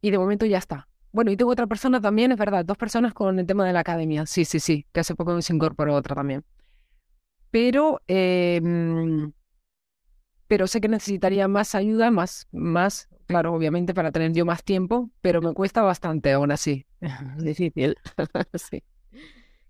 [0.00, 0.88] Y de momento ya está.
[1.12, 3.80] Bueno, y tengo otra persona también, es verdad, dos personas con el tema de la
[3.80, 4.26] academia.
[4.26, 6.44] Sí, sí, sí, que hace poco se incorporó otra también.
[7.50, 9.32] Pero, em,
[10.46, 15.10] pero sé que necesitaría más ayuda, más, más, claro, obviamente para tener yo más tiempo,
[15.20, 16.86] pero me cuesta bastante aún así.
[17.00, 17.96] Es difícil.
[18.54, 18.82] sí.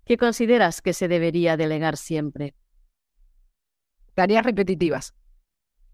[0.05, 2.55] ¿Qué consideras que se debería delegar siempre?
[4.15, 5.13] Tareas repetitivas.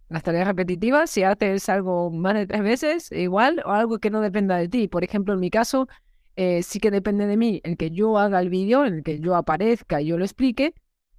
[0.08, 4.22] Las tareas repetitivas, si haces algo más de tres veces, igual, o algo que no
[4.22, 4.88] dependa de ti.
[4.88, 5.88] Por ejemplo, en mi caso,
[6.36, 9.36] eh, sí que depende de mí el que yo haga el vídeo, el que yo
[9.36, 10.76] aparezca y yo lo explique,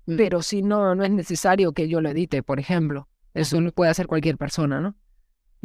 [0.07, 0.17] mm.
[0.17, 3.09] pero si no, no es necesario que yo lo edite, por ejemplo.
[3.35, 4.95] Eso lo puede hacer cualquier persona, ¿no?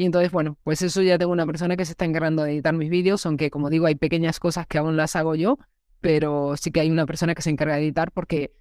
[0.02, 2.74] Y entonces, bueno, pues eso ya tengo una persona que se está encargando de editar
[2.74, 5.60] mis vídeos, aunque como digo, hay pequeñas cosas que aún las hago yo,
[6.00, 8.52] pero sí que hay una persona que se encarga de editar porque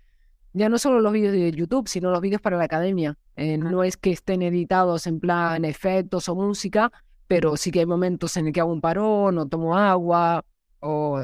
[0.53, 3.17] ya no solo los vídeos de YouTube, sino los vídeos para la academia.
[3.37, 6.93] Eh, no es que estén editados en plan efectos o música,
[7.27, 10.45] pero sí que hay momentos en el que hago un parón o tomo agua
[10.81, 11.23] o,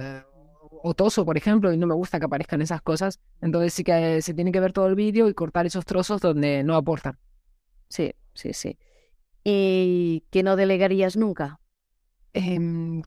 [0.82, 3.20] o toso, por ejemplo, y no me gusta que aparezcan esas cosas.
[3.42, 6.64] Entonces sí que se tiene que ver todo el vídeo y cortar esos trozos donde
[6.64, 7.18] no aportan.
[7.90, 8.78] Sí, sí, sí.
[9.48, 11.60] ¿Y qué no delegarías nunca?
[12.34, 12.58] Eh,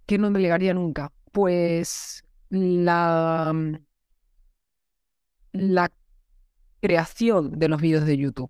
[0.05, 1.11] ¿Qué no delegaría nunca?
[1.33, 3.53] Pues la,
[5.51, 5.91] la
[6.79, 8.49] creación de los vídeos de YouTube.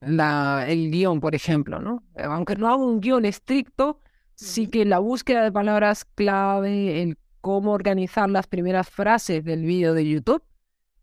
[0.00, 2.02] La, el guion, por ejemplo, ¿no?
[2.16, 4.00] Aunque no hago un guion estricto,
[4.34, 9.94] sí que la búsqueda de palabras clave, el cómo organizar las primeras frases del vídeo
[9.94, 10.42] de YouTube,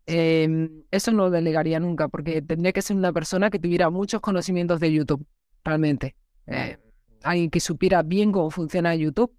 [0.04, 4.20] em, eso no lo delegaría nunca, porque tendría que ser una persona que tuviera muchos
[4.20, 5.26] conocimientos de YouTube,
[5.64, 6.16] realmente.
[6.46, 6.78] Eh,
[7.22, 9.32] alguien que supiera bien cómo funciona YouTube.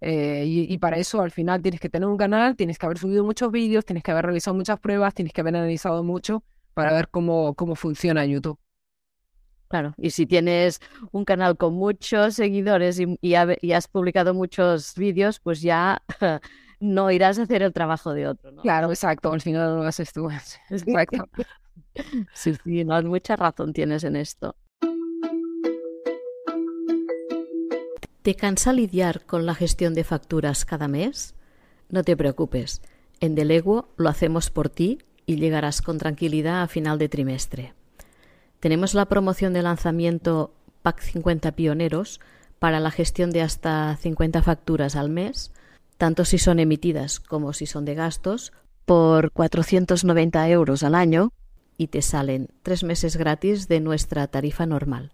[0.00, 2.98] Eh, y, y, para eso al final tienes que tener un canal, tienes que haber
[2.98, 6.92] subido muchos vídeos, tienes que haber realizado muchas pruebas, tienes que haber analizado mucho para
[6.92, 8.58] ver cómo, cómo funciona YouTube.
[9.68, 15.60] Claro, y si tienes un canal con muchos seguidores y, has publicado muchos vídeos, pues
[15.60, 16.02] ya
[16.80, 18.62] no irás a hacer el trabajo de otro, ¿no?
[18.62, 20.28] Claro, exacto, al final lo haces tú.
[20.70, 21.28] Exacto.
[22.32, 24.54] sí, sí, no, mucha razón tienes en esto.
[28.26, 31.36] ¿Te cansa lidiar con la gestión de facturas cada mes?
[31.88, 32.82] No te preocupes,
[33.20, 37.74] en Deleguo lo hacemos por ti y llegarás con tranquilidad a final de trimestre.
[38.58, 42.20] Tenemos la promoción de lanzamiento PAC 50 Pioneros
[42.58, 45.52] para la gestión de hasta 50 facturas al mes,
[45.96, 48.52] tanto si son emitidas como si son de gastos,
[48.86, 51.32] por 490 euros al año
[51.78, 55.12] y te salen tres meses gratis de nuestra tarifa normal.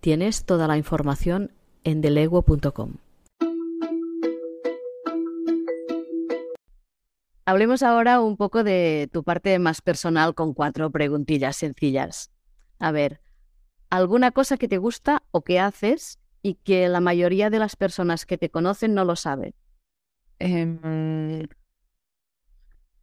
[0.00, 1.52] Tienes toda la información
[1.84, 2.94] en deleguo.com.
[7.50, 12.30] Hablemos ahora un poco de tu parte más personal con cuatro preguntillas sencillas.
[12.78, 13.20] A ver,
[13.88, 18.24] ¿alguna cosa que te gusta o que haces y que la mayoría de las personas
[18.24, 19.54] que te conocen no lo saben?
[20.38, 21.46] Em,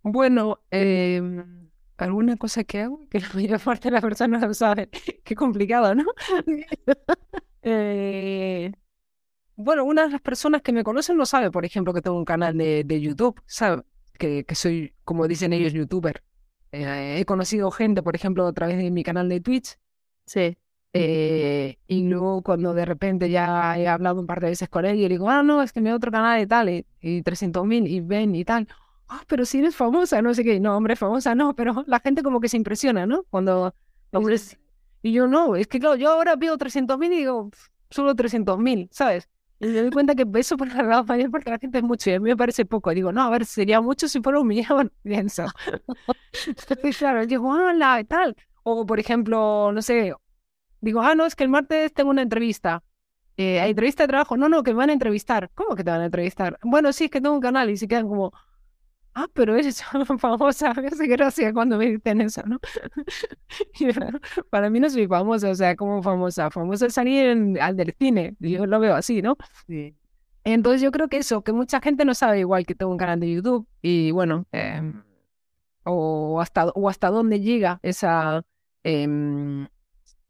[0.01, 4.53] bueno, em, alguna cosa que hago que la mayor parte de las personas no lo
[4.53, 4.89] saben.
[5.23, 6.05] Qué complicado, ¿no?
[7.67, 8.71] eh,
[9.55, 12.25] bueno, una de las personas que me conocen no sabe, por ejemplo, que tengo un
[12.25, 13.83] canal de, de YouTube, ¿sabe?
[14.17, 16.23] que, soy, como dicen ellos, youtuber.
[16.71, 19.77] Eh, he conocido gente, por ejemplo, a través de mi canal de Twitch.
[20.25, 20.57] Sí.
[20.93, 24.95] Eh, y luego cuando de repente ya he hablado un par de veces con él
[24.97, 27.65] y le digo, ah, no, es que me otro canal y tal, y, y 300
[27.65, 28.67] mil, y ven y tal.
[29.07, 30.59] Ah, pero si eres famosa, no sé qué.
[30.59, 33.23] No, hombre, famosa no, pero la gente como que se impresiona, ¿no?
[33.29, 33.73] Cuando...
[35.01, 37.49] Y yo no, es que claro, yo ahora pido 300 mil y digo,
[37.89, 39.29] solo 300 mil, ¿sabes?
[39.59, 42.13] Y me doy cuenta que eso por la mayor porque la gente es mucho y
[42.13, 42.91] a mí me parece poco.
[42.91, 45.45] Digo, no, a ver, sería mucho si fuera un millón, pienso.
[46.83, 48.35] y claro, digo, hola, y tal.
[48.63, 50.13] O, por ejemplo, no sé,
[50.81, 52.83] digo, ah, no, es que el martes tengo una entrevista.
[53.37, 54.37] Eh, ¿Hay entrevista de trabajo?
[54.37, 55.49] No, no, que me van a entrevistar.
[55.55, 56.59] ¿Cómo que te van a entrevistar?
[56.63, 58.33] Bueno, sí, es que tengo un canal y se quedan como,
[59.17, 59.83] ah, pero eres
[60.19, 62.59] famosa, me hace gracia cuando me dicen eso, ¿no?
[64.51, 68.35] para mí no soy famosa, o sea, como famosa, famosa es salir al del cine,
[68.39, 69.35] yo lo veo así, ¿no?
[69.65, 69.95] Sí.
[70.43, 73.19] Entonces yo creo que eso, que mucha gente no sabe igual que tengo un canal
[73.19, 75.03] de YouTube y bueno, em,
[75.83, 78.45] o, hasta, o hasta dónde llega esa,
[78.83, 79.67] em,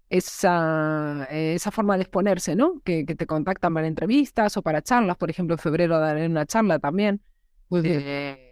[0.10, 2.80] esa, esa forma de exponerse, ¿no?
[2.86, 6.45] Que, que, te contactan para entrevistas o para charlas, por ejemplo, en febrero daré una
[6.45, 7.21] charla también.
[7.69, 8.02] Muy bien.
[8.06, 8.46] Eh,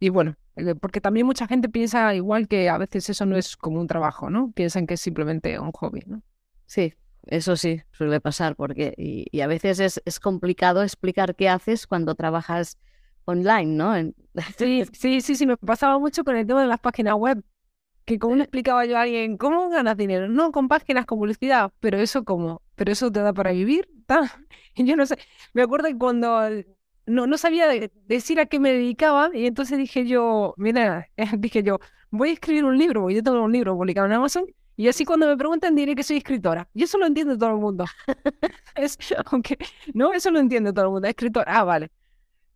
[0.00, 3.56] y bueno, eh, porque también mucha gente piensa igual que a veces eso no es
[3.56, 4.52] como un trabajo, ¿no?
[4.52, 6.22] Piensan que es simplemente un hobby, ¿no?
[6.66, 6.94] Sí,
[7.26, 12.14] eso sí, suele pasar, porque y, a veces es, es, complicado explicar qué haces cuando
[12.14, 12.78] trabajas
[13.24, 13.94] online, ¿no?
[14.56, 17.42] Sí, sí, sí, sí, me pasaba mucho con el tema de las páginas web,
[18.04, 20.28] que como le explicaba yo a alguien, ¿cómo ganas dinero?
[20.28, 23.88] No, con páginas con publicidad, pero eso como, pero eso te da para vivir,
[24.74, 25.18] Y yo no sé,
[25.52, 26.40] me acuerdo que cuando
[27.08, 27.66] no, no sabía
[28.06, 31.78] decir a qué me dedicaba y entonces dije yo, mira, dije yo,
[32.10, 34.44] voy a escribir un libro, yo tengo un libro publicado en Amazon
[34.76, 36.68] y así cuando me preguntan diré que soy escritora.
[36.72, 37.84] Y eso lo entiende todo el mundo.
[38.76, 39.58] es, aunque,
[39.92, 41.90] no, eso lo entiende todo el mundo, escritora, ah, vale.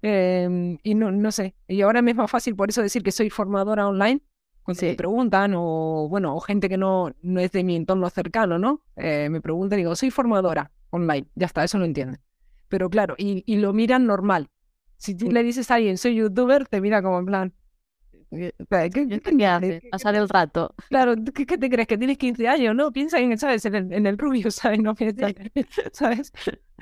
[0.02, 3.12] Em, y no, no sé, y ahora me es más fácil por eso decir que
[3.12, 4.20] soy formadora online,
[4.62, 8.58] cuando me preguntan, o bueno, o gente que no, no es de mi entorno cercano,
[8.58, 8.80] ¿no?
[8.96, 12.20] Eh, me preguntan y digo, soy formadora online, ya está, eso lo entienden.
[12.72, 14.48] Pero claro, y, y lo miran normal.
[14.96, 17.54] Si tú le dices a alguien, soy youtuber, te mira como en plan,
[18.30, 18.54] ¿Qué,
[18.90, 19.82] qué, qué hace?
[19.90, 20.74] Pasar el rato.
[20.88, 21.86] Claro, ¿qué, ¿qué, te crees?
[21.86, 22.74] ¿Que tienes 15 años?
[22.74, 23.66] No, piensa en, ¿sabes?
[23.66, 24.78] En el, en el rubio, ¿sabes?
[24.78, 24.94] No
[25.92, 26.32] ¿sabes?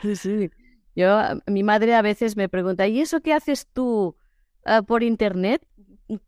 [0.01, 0.51] Sí, sí.
[0.95, 4.17] Yo, mi madre a veces me pregunta, ¿y eso qué haces tú
[4.65, 5.67] uh, por internet?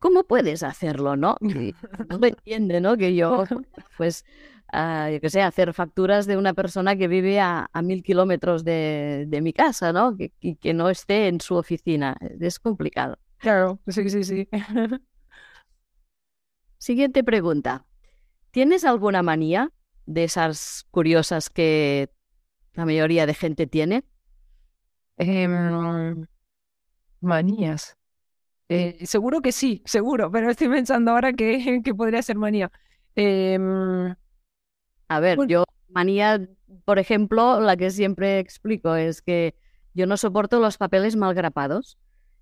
[0.00, 1.36] ¿Cómo puedes hacerlo, no?
[1.40, 1.72] Y
[2.08, 2.96] no lo entiende, ¿no?
[2.96, 3.44] Que yo,
[3.96, 4.24] pues,
[4.72, 8.64] uh, yo qué sé, hacer facturas de una persona que vive a, a mil kilómetros
[8.64, 10.16] de, de, mi casa, ¿no?
[10.16, 12.16] Que, y que no esté en su oficina.
[12.40, 13.18] Es complicado.
[13.38, 14.48] Claro, sí, sí, sí.
[16.78, 17.86] Siguiente pregunta.
[18.50, 19.70] ¿Tienes alguna manía
[20.06, 22.10] de esas curiosas que
[22.74, 24.04] la mayoría de gente tiene?
[25.18, 25.48] Eh,
[27.20, 27.96] manías.
[28.68, 32.70] Eh, seguro que sí, seguro, pero estoy pensando ahora que, que podría ser manía.
[33.14, 33.58] Eh,
[35.16, 35.50] a ver, bueno.
[35.50, 36.48] yo manía,
[36.84, 39.54] por ejemplo, la que siempre explico es que
[39.94, 41.98] yo no soporto los papeles mal grapados.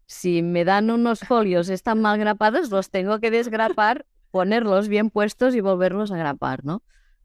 [0.06, 5.54] Si me dan unos folios están mal grapados, los tengo que desgrapar, ponerlos bien puestos
[5.54, 6.82] y volverlos a grapar, ¿no?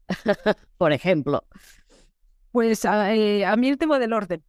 [0.78, 1.44] por ejemplo.
[2.52, 4.42] Pues a, eh, a mí el tema del orden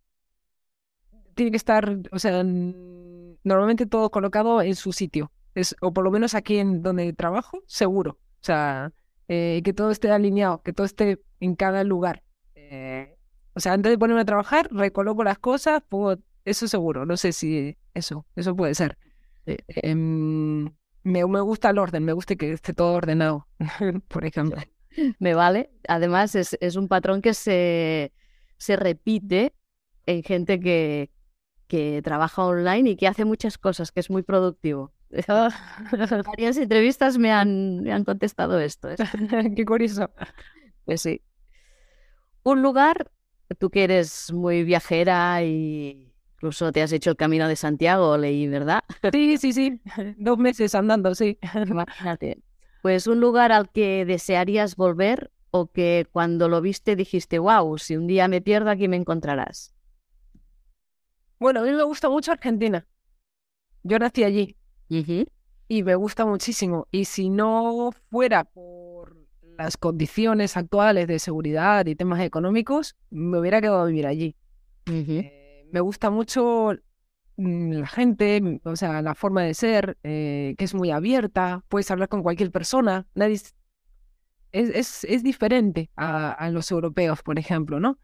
[1.38, 5.32] tiene que estar, o sea, normalmente todo colocado en su sitio.
[5.56, 8.18] Es, o por lo menos aquí en donde trabajo, seguro.
[8.20, 8.92] O sea,
[9.28, 12.24] eh, que todo esté alineado, que todo esté en cada lugar.
[12.56, 13.16] Eh,
[13.54, 17.06] o sea, antes de ponerme a trabajar, recoloco las cosas, pongo, eso seguro.
[17.06, 18.98] No sé si eso, eso puede ser.
[19.46, 23.48] Eh, me, me gusta el orden, me gusta que esté todo ordenado,
[24.08, 24.62] por ejemplo.
[25.20, 25.72] Me vale.
[25.88, 28.14] Además, es, es un patrón que se,
[28.58, 29.54] se repite
[30.06, 31.12] en gente que,
[31.68, 34.94] que trabaja online y que hace muchas cosas, que es muy productivo.
[36.26, 38.90] Varias entrevistas me han, me han contestado esto.
[38.90, 38.96] ¿eh?
[39.56, 40.10] Qué curioso.
[40.86, 41.22] Pues sí.
[42.44, 43.12] Un lugar,
[43.58, 48.48] tú que eres muy viajera y incluso te has hecho el camino de Santiago, leí,
[48.48, 48.82] ¿verdad?
[49.12, 49.82] Sí, sí, sí.
[50.18, 51.38] Dos meses andando, sí.
[51.68, 52.42] Imagínate.
[52.82, 57.98] Pues un lugar al que desearías volver o que cuando lo viste dijiste, wow, si
[57.98, 59.74] un día me pierdo aquí me encontrarás.
[61.40, 62.88] Bueno, a mí me gusta mucho Argentina.
[63.84, 64.58] Yo nací allí
[64.90, 65.28] uh -huh.
[65.68, 66.88] y me gusta muchísimo.
[66.92, 69.18] Y si no fuera por
[69.58, 74.36] las condiciones actuales de seguridad y temas económicos, me hubiera quedado a vivir allí.
[74.88, 75.20] Uh -huh.
[75.24, 76.74] eh, me gusta mucho
[77.38, 82.10] la gente, o sea, la forma de ser, eh, que es muy abierta, puedes hablar
[82.10, 83.54] con cualquier persona, nadie es,
[84.52, 88.00] es, es diferente a, a, los europeos, por ejemplo, ¿no?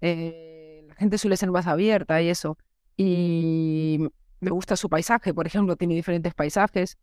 [0.00, 2.56] Eh, la gente suele ser más abierta y eso.
[2.96, 4.08] Y
[4.40, 6.98] me gusta su paisaje, por ejemplo, tiene diferentes paisajes.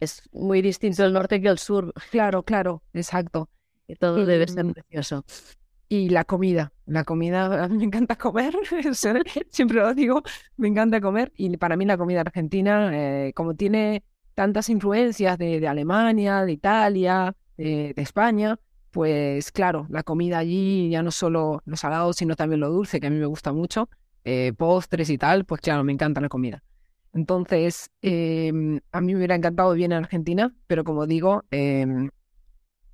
[0.00, 1.92] Es muy distinto el norte que el sur.
[2.10, 3.48] Claro, claro, exacto.
[3.86, 5.24] Y todo y, debe ser precioso.
[5.88, 8.54] Y la comida, la comida, a mí me encanta comer,
[9.50, 10.22] siempre lo digo,
[10.56, 11.32] me encanta comer.
[11.36, 16.52] Y para mí la comida argentina, eh, como tiene tantas influencias de, de Alemania, de
[16.52, 18.58] Italia, de, de España,
[18.90, 23.08] pues claro, la comida allí, ya no solo lo salado, sino también lo dulce, que
[23.08, 23.88] a mí me gusta mucho,
[24.24, 26.62] eh, postres y tal, pues claro, me encanta la comida.
[27.12, 28.52] Entonces, eh,
[28.90, 31.86] a mí me hubiera encantado vivir en Argentina, pero como digo, eh,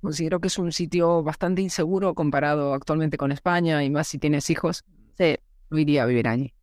[0.01, 4.49] considero que es un sitio bastante inseguro comparado actualmente con España, y más si tienes
[4.49, 4.83] hijos,
[5.17, 5.37] sí.
[5.69, 6.53] no iría a vivir allí.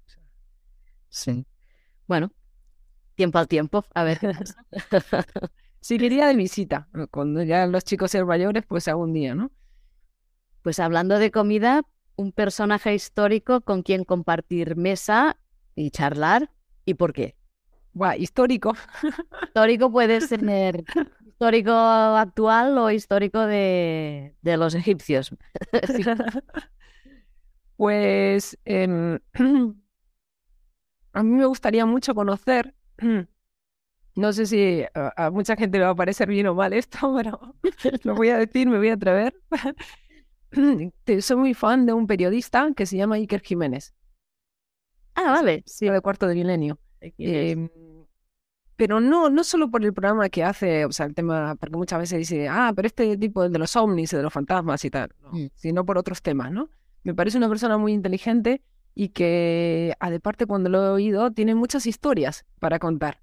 [1.09, 1.47] Sí.
[2.07, 2.31] Bueno,
[3.15, 4.21] tiempo al tiempo, a ver.
[5.81, 6.89] Sí, iría de visita.
[7.11, 9.53] Cuando ya los chicos sean mayores, pues algún día, ¿no?
[10.63, 11.83] Pues hablando de comida,
[12.19, 15.39] un personaje histórico con quien compartir mesa
[15.77, 16.51] y charlar,
[16.85, 17.37] ¿y por qué?
[17.93, 18.75] Buah, histórico.
[19.45, 20.85] Histórico puede ser
[21.27, 25.31] histórico actual o histórico de, de los egipcios.
[25.87, 26.03] sí.
[27.77, 29.19] Pues eh,
[31.13, 32.75] a mí me gustaría mucho conocer
[34.19, 37.15] no sé si a, a, mucha gente le va a parecer bien o mal esto,
[37.17, 37.55] pero
[38.03, 39.41] lo voy a decir, me voy a atrever.
[41.21, 43.95] Soy muy fan de un periodista que se llama Iker Jiménez.
[45.15, 45.63] Ah, vale.
[45.67, 46.79] Sí, de cuarto de milenio.
[47.01, 47.69] Eh,
[48.79, 51.99] pero no, no solo por el programa que hace, o sea, el tema, porque muchas
[51.99, 55.33] veces dice, ah, pero este tipo de los ovnis, de los fantasmas y tal, no,
[55.33, 55.51] mm.
[55.55, 56.71] sino por otros temas, ¿no?
[57.03, 58.63] Me parece una persona muy inteligente
[58.95, 63.21] y que, aparte, cuando lo he oído, tiene muchas historias para contar.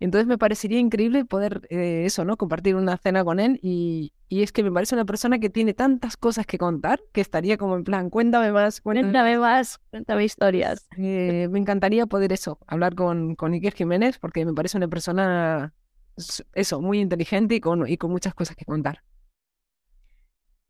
[0.00, 2.36] Entonces me parecería increíble poder eh, eso, ¿no?
[2.36, 5.74] Compartir una cena con él y, y, es que me parece una persona que tiene
[5.74, 10.86] tantas cosas que contar que estaría como en plan, cuéntame más, cuéntame, más, cuéntame historias.
[10.96, 15.74] Eh, me encantaría poder eso, hablar con, con Iker Jiménez porque me parece una persona,
[16.54, 19.02] eso, muy inteligente y con, y con muchas cosas que contar.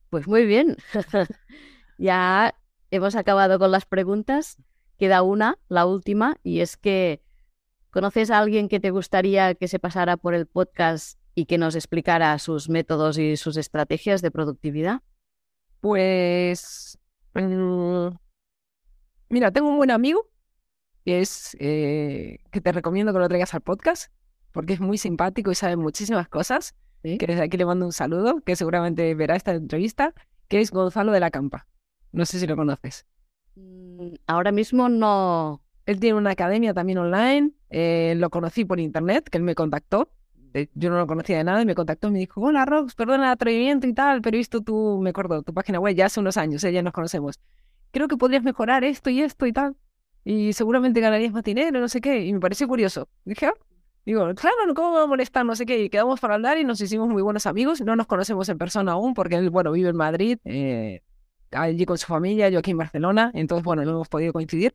[0.08, 0.76] Pues muy bien.
[1.98, 2.54] ya
[2.90, 4.56] hemos acabado con las preguntas.
[4.98, 7.22] Queda una, la última, y es que
[7.90, 11.74] ¿conoces a alguien que te gustaría que se pasara por el podcast y que nos
[11.74, 15.02] explicara sus métodos y sus estrategias de productividad?
[15.80, 16.98] Pues,
[17.34, 18.08] mm,
[19.28, 20.28] mira, tengo un buen amigo
[21.04, 24.12] que es eh, que te recomiendo que lo traigas al podcast
[24.52, 26.74] porque es muy simpático y sabe muchísimas cosas.
[27.02, 30.14] Que desde aquí le mando un saludo, que seguramente verá esta entrevista,
[30.48, 31.66] que es Gonzalo de la Campa.
[32.10, 33.06] No sé si lo conoces.
[33.54, 35.62] Mm, ahora mismo no.
[35.88, 37.52] Él tiene una academia también online.
[37.70, 40.10] Eh, lo conocí por internet, que él me contactó.
[40.74, 43.24] Yo no lo conocía de nada y me contactó y me dijo, hola Rox, perdona
[43.24, 46.20] el atrevimiento y tal, pero he visto tu, me acuerdo, tu página web ya hace
[46.20, 47.40] unos años, eh, ya nos conocemos.
[47.90, 49.76] Creo que podrías mejorar esto y esto y tal.
[50.24, 52.22] Y seguramente ganarías más dinero, no sé qué.
[52.22, 53.08] Y me pareció curioso.
[53.24, 53.54] Dije, ah,
[54.04, 55.46] Digo, claro, ¿cómo me va a molestar?
[55.46, 55.84] No sé qué.
[55.84, 57.80] Y quedamos para hablar y nos hicimos muy buenos amigos.
[57.80, 61.00] No nos conocemos en persona aún porque él, bueno, vive en Madrid, eh,
[61.50, 63.30] allí con su familia, yo aquí en Barcelona.
[63.32, 64.74] Entonces, bueno, no hemos podido coincidir.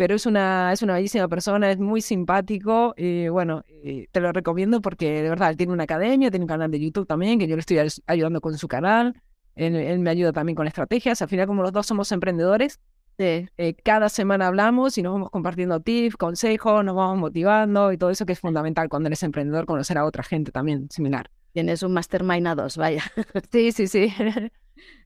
[0.00, 3.64] Pero es una, es una bellísima persona, es muy simpático y bueno,
[4.10, 7.06] te lo recomiendo porque de verdad él tiene una academia, tiene un canal de YouTube
[7.06, 7.76] también, que yo le estoy
[8.06, 9.20] ayudando con su canal.
[9.56, 11.20] él me ayuda también con estrategias.
[11.20, 12.80] Al final, como los dos somos emprendedores,
[13.18, 13.46] eh,
[13.84, 18.24] cada semana hablamos y nos vamos compartiendo tips, consejos, nos vamos motivando y todo eso
[18.24, 21.30] que es fundamental cuando eres emprendedor, conocer a otra gente también similar.
[21.52, 23.02] Tienes un mastermind a dos, vaya.
[23.52, 24.10] sí, sí, sí.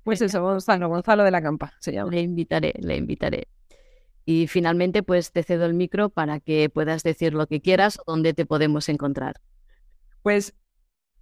[0.04, 2.12] Pues eso, Gonzalo, Gonzalo de la Campa se llama.
[2.12, 3.48] Le invitaré, le invitaré.
[4.24, 8.12] Y finalmente, pues te cedo el micro para que puedas decir lo que quieras o
[8.12, 9.40] dónde te podemos encontrar.
[10.22, 10.54] Pues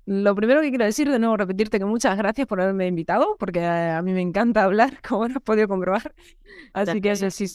[0.05, 3.65] lo primero que quiero decir, de nuevo, repetirte que muchas gracias por haberme invitado, porque
[3.65, 6.15] a mí me encanta hablar, como has podido comprobar.
[6.73, 7.47] Así que si,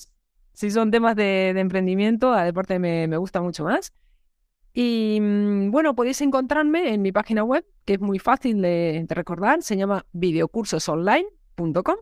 [0.54, 3.94] si son temas de, emprendimiento, a deporte me, me gusta mucho más.
[4.74, 9.64] Y mm, bueno, podéis encontrarme en mi página web, que es muy fácil de, recordar,
[9.64, 11.96] se llama videocursosonline.com.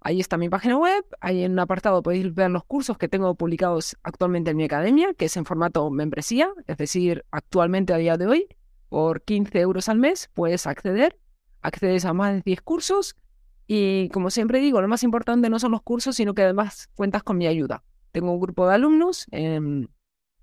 [0.00, 3.34] Ahí está mi página web, ahí en un apartado podéis ver los cursos que tengo
[3.34, 8.16] publicados actualmente en mi academia, que es en formato membresía, es decir, actualmente a día
[8.16, 8.48] de hoy
[8.88, 11.18] por 15 euros al mes puedes acceder,
[11.62, 13.16] accedes a más de 10 cursos
[13.66, 17.22] y como siempre digo, lo más importante no son los cursos, sino que además cuentas
[17.22, 17.82] con mi ayuda.
[18.12, 19.88] Tengo un grupo de alumnos em,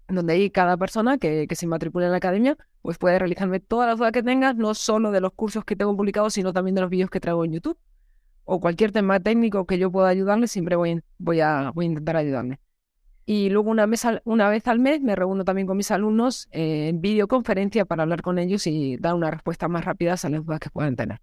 [0.08, 3.88] donde ahí cada persona que, que se matricule en la academia pues puede realizarme todas
[3.88, 6.82] las dudas que tengas, no solo de los cursos que tengo publicados, sino también de
[6.82, 7.80] los vídeos que traigo en YouTube.
[8.46, 11.02] O cualquier tema técnico que yo pueda ayudarle, siempre voy,
[11.42, 12.60] a, intentar ayudarle.
[13.26, 18.04] Y luego una vez, al, mes me reúno también con mis alumnos en videoconferencia para
[18.04, 21.20] hablar con ellos y dar una respuesta más rápida a las dudas que puedan tener.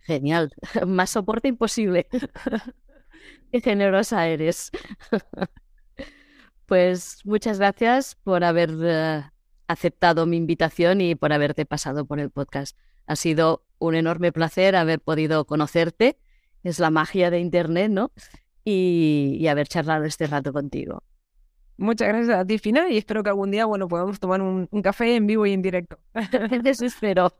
[0.00, 0.52] Genial,
[0.86, 2.08] más soporte imposible.
[3.52, 4.70] Qué generosa eres.
[6.66, 9.22] pues muchas gracias por haber eh,
[9.68, 12.76] aceptado mi invitación y por haberte pasado por el podcast.
[13.06, 16.18] Ha sido un enorme placer haber podido conocerte.
[16.64, 18.10] Es la magia de Internet, ¿no?
[18.64, 21.02] y, haber charlado este rato contigo.
[21.76, 25.16] Muchas gracias a ti, Fina, y espero que algún día, bueno, podamos tomar un, café
[25.16, 25.98] en vivo y en directo.
[26.64, 27.34] Eso espero.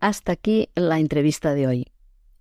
[0.00, 1.86] Hasta aquí la entrevista de hoy.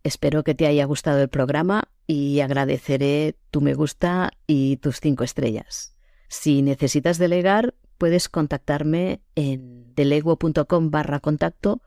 [0.04, 5.24] Espero que te haya gustado el programa y agradeceré tu me gusta y tus cinco
[5.24, 5.96] estrellas.
[6.30, 11.82] Si necesitas delegar, puedes contactarme en deleguo.com barra contacto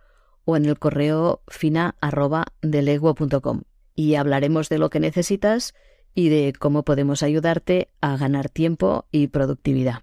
[0.44, 1.96] o en el correo fina
[3.94, 5.74] y hablaremos de lo que necesitas
[6.14, 10.02] y de cómo podemos ayudarte a ganar tiempo y productividad.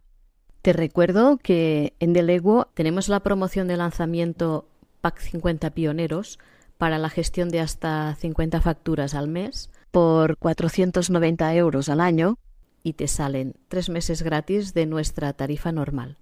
[0.61, 4.67] Te recuerdo que en Deleguo tenemos la promoción de lanzamiento
[5.01, 6.39] Pack 50 Pioneros
[6.77, 12.37] para la gestión de hasta 50 facturas al mes por 490 euros al año
[12.83, 16.17] y te salen tres meses gratis de nuestra tarifa normal.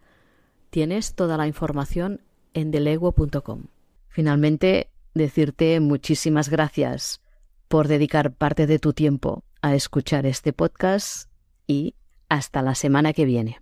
[0.69, 2.21] Tienes toda la información
[2.53, 3.65] en deleguo.com.
[4.07, 7.21] Finalmente, decirte muchísimas gracias
[7.67, 11.29] por dedicar parte de tu tiempo a escuchar este podcast
[11.67, 11.95] y
[12.29, 13.59] hasta la semana que viene.